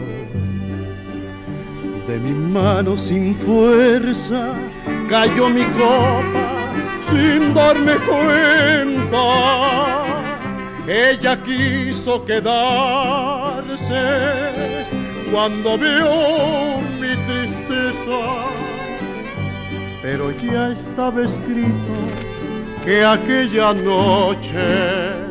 De 2.08 2.18
mi 2.20 2.34
mano 2.34 2.98
sin 2.98 3.36
fuerza 3.36 4.54
cayó 5.10 5.50
mi 5.50 5.64
copa 5.80 6.46
sin 7.10 7.54
darme 7.54 7.96
cuenta. 8.10 9.26
Ella 10.88 11.42
quiso 11.44 12.26
quedarse 12.26 14.04
cuando 15.32 15.78
vio 15.78 16.82
mi 17.00 17.16
tristeza, 17.28 18.22
pero 20.02 20.32
ya 20.32 20.72
estaba 20.72 21.22
escrito 21.24 22.33
que 22.84 23.06
aquella 23.06 23.74
noche 23.74 25.24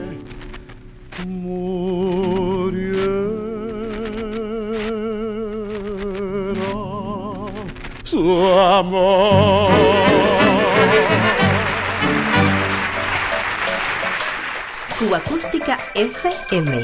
su 8.12 8.46
amor. 8.58 9.70
Cuba 14.98 15.16
Acústica 15.16 15.78
FM. 15.94 16.82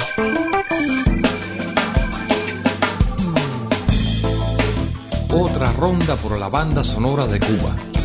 Otra 5.31 5.73
ronda 5.73 6.17
por 6.17 6.39
la 6.39 6.49
banda 6.49 6.83
sonora 6.83 7.27
de 7.27 7.39
Cuba. 7.41 7.98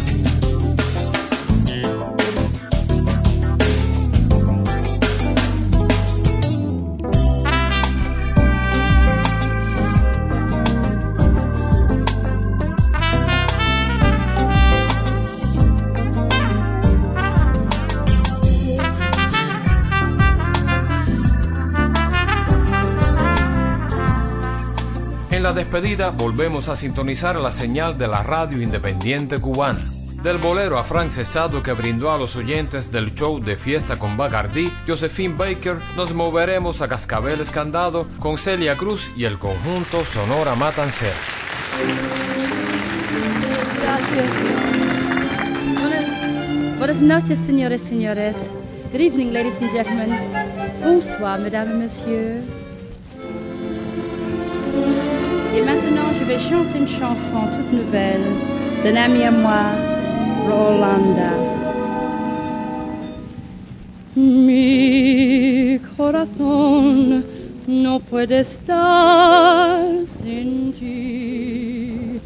Despedida 25.73 26.11
volvemos 26.11 26.69
a 26.69 26.75
sintonizar 26.75 27.35
la 27.37 27.51
señal 27.51 27.97
de 27.97 28.07
la 28.07 28.21
radio 28.21 28.61
independiente 28.61 29.39
cubana. 29.39 29.79
Del 30.21 30.37
bolero 30.37 30.77
a 30.77 30.83
Frank 30.83 31.09
Cesado 31.09 31.63
que 31.63 31.71
brindó 31.73 32.11
a 32.11 32.17
los 32.19 32.35
oyentes 32.35 32.91
del 32.91 33.15
show 33.15 33.39
de 33.39 33.55
fiesta 33.55 33.97
con 33.97 34.15
Bagardí, 34.15 34.71
Josephine 34.87 35.33
Baker, 35.35 35.79
nos 35.95 36.13
moveremos 36.13 36.83
a 36.83 36.87
Cascabel 36.87 37.41
Escandado 37.41 38.05
con 38.19 38.37
Celia 38.37 38.75
Cruz 38.75 39.09
y 39.17 39.25
el 39.25 39.39
conjunto 39.39 40.05
Sonora 40.05 40.53
Matancera. 40.53 41.15
Gracias. 43.81 44.31
Buenas 46.77 47.01
noches, 47.01 47.39
señores, 47.47 47.81
señores. 47.81 48.37
Good 48.91 49.01
evening, 49.01 49.33
ladies 49.33 49.59
and 49.59 49.71
gentlemen. 49.71 50.11
Bonsoir, 50.83 51.39
mesdames 51.39 51.71
et 51.71 51.77
messieurs. 51.79 52.62
Maintenant, 55.63 56.09
je 56.19 56.25
vais 56.25 56.39
chanter 56.39 56.77
une 56.79 56.87
chanson 56.87 57.41
toute 57.51 57.71
nouvelle 57.71 58.27
d'un 58.83 58.95
ami 58.95 59.23
à 59.23 59.31
moi, 59.31 59.65
Rolanda. 60.47 61.33
Mi 64.15 65.79
corazón 65.97 67.23
no 67.67 67.99
puede 67.99 68.39
estar 68.41 69.81
sin 70.05 70.71
ti, 70.73 72.19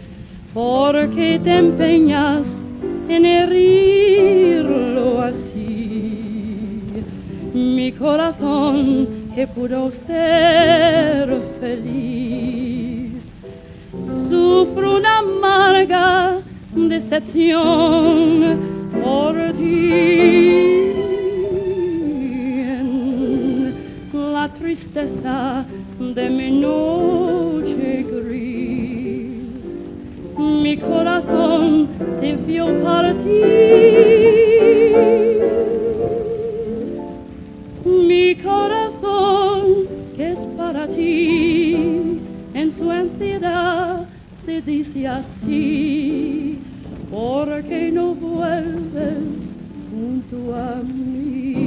porque 0.53 1.39
te 1.43 1.57
empeñas 1.57 2.47
en 3.07 3.25
herirlo 3.25 5.21
así. 5.21 6.19
Mi 7.53 7.91
corazón 7.91 9.07
que 9.33 9.47
pudo 9.47 9.91
ser 9.91 11.29
feliz, 11.61 12.66
sufro 14.29 14.97
una 14.97 15.19
amarga 15.19 16.39
decepción 16.75 18.59
por 19.01 19.35
ti. 19.53 20.93
La 24.13 24.53
tristeza 24.53 25.65
de 25.99 26.29
mi 26.29 26.51
noche 26.51 28.05
gris, 28.09 29.41
mi 30.37 30.77
corazón 30.77 31.87
te 32.21 32.35
vio 32.35 32.65
partir. 32.83 33.33
Mi 37.85 38.35
corazón 38.35 39.87
que 40.15 40.31
es 40.33 40.47
para 40.57 40.87
ti, 40.87 42.19
en 42.53 42.71
su 42.71 42.91
entidad 42.91 43.96
dice 44.61 45.07
así, 45.07 46.57
porque 47.09 47.91
no 47.91 48.13
vuelves 48.15 49.53
junto 49.89 50.55
a 50.55 50.75
mí. 50.83 51.66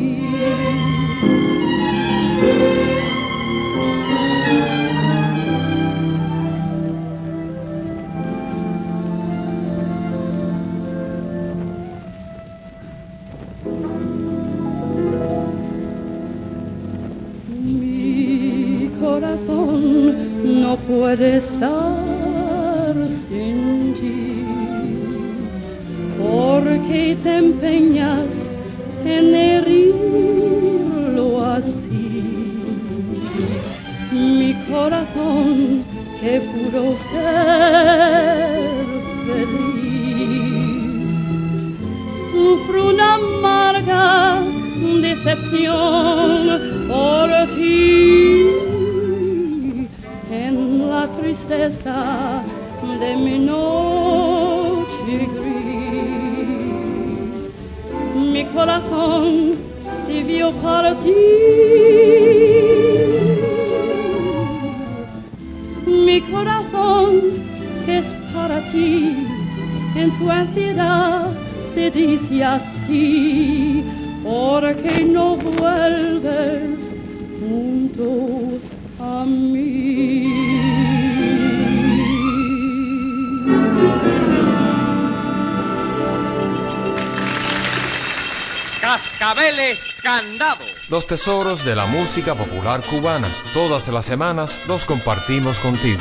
los 90.91 91.07
tesoros 91.07 91.64
de 91.64 91.76
la 91.76 91.86
música 91.86 92.34
popular 92.34 92.82
cubana. 92.84 93.28
Todas 93.55 93.88
las 93.88 94.05
semanas 94.05 94.59
los 94.66 94.84
compartimos 94.84 95.61
contigo. 95.61 96.01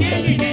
Ves. 0.00 0.40
Sin 0.40 0.49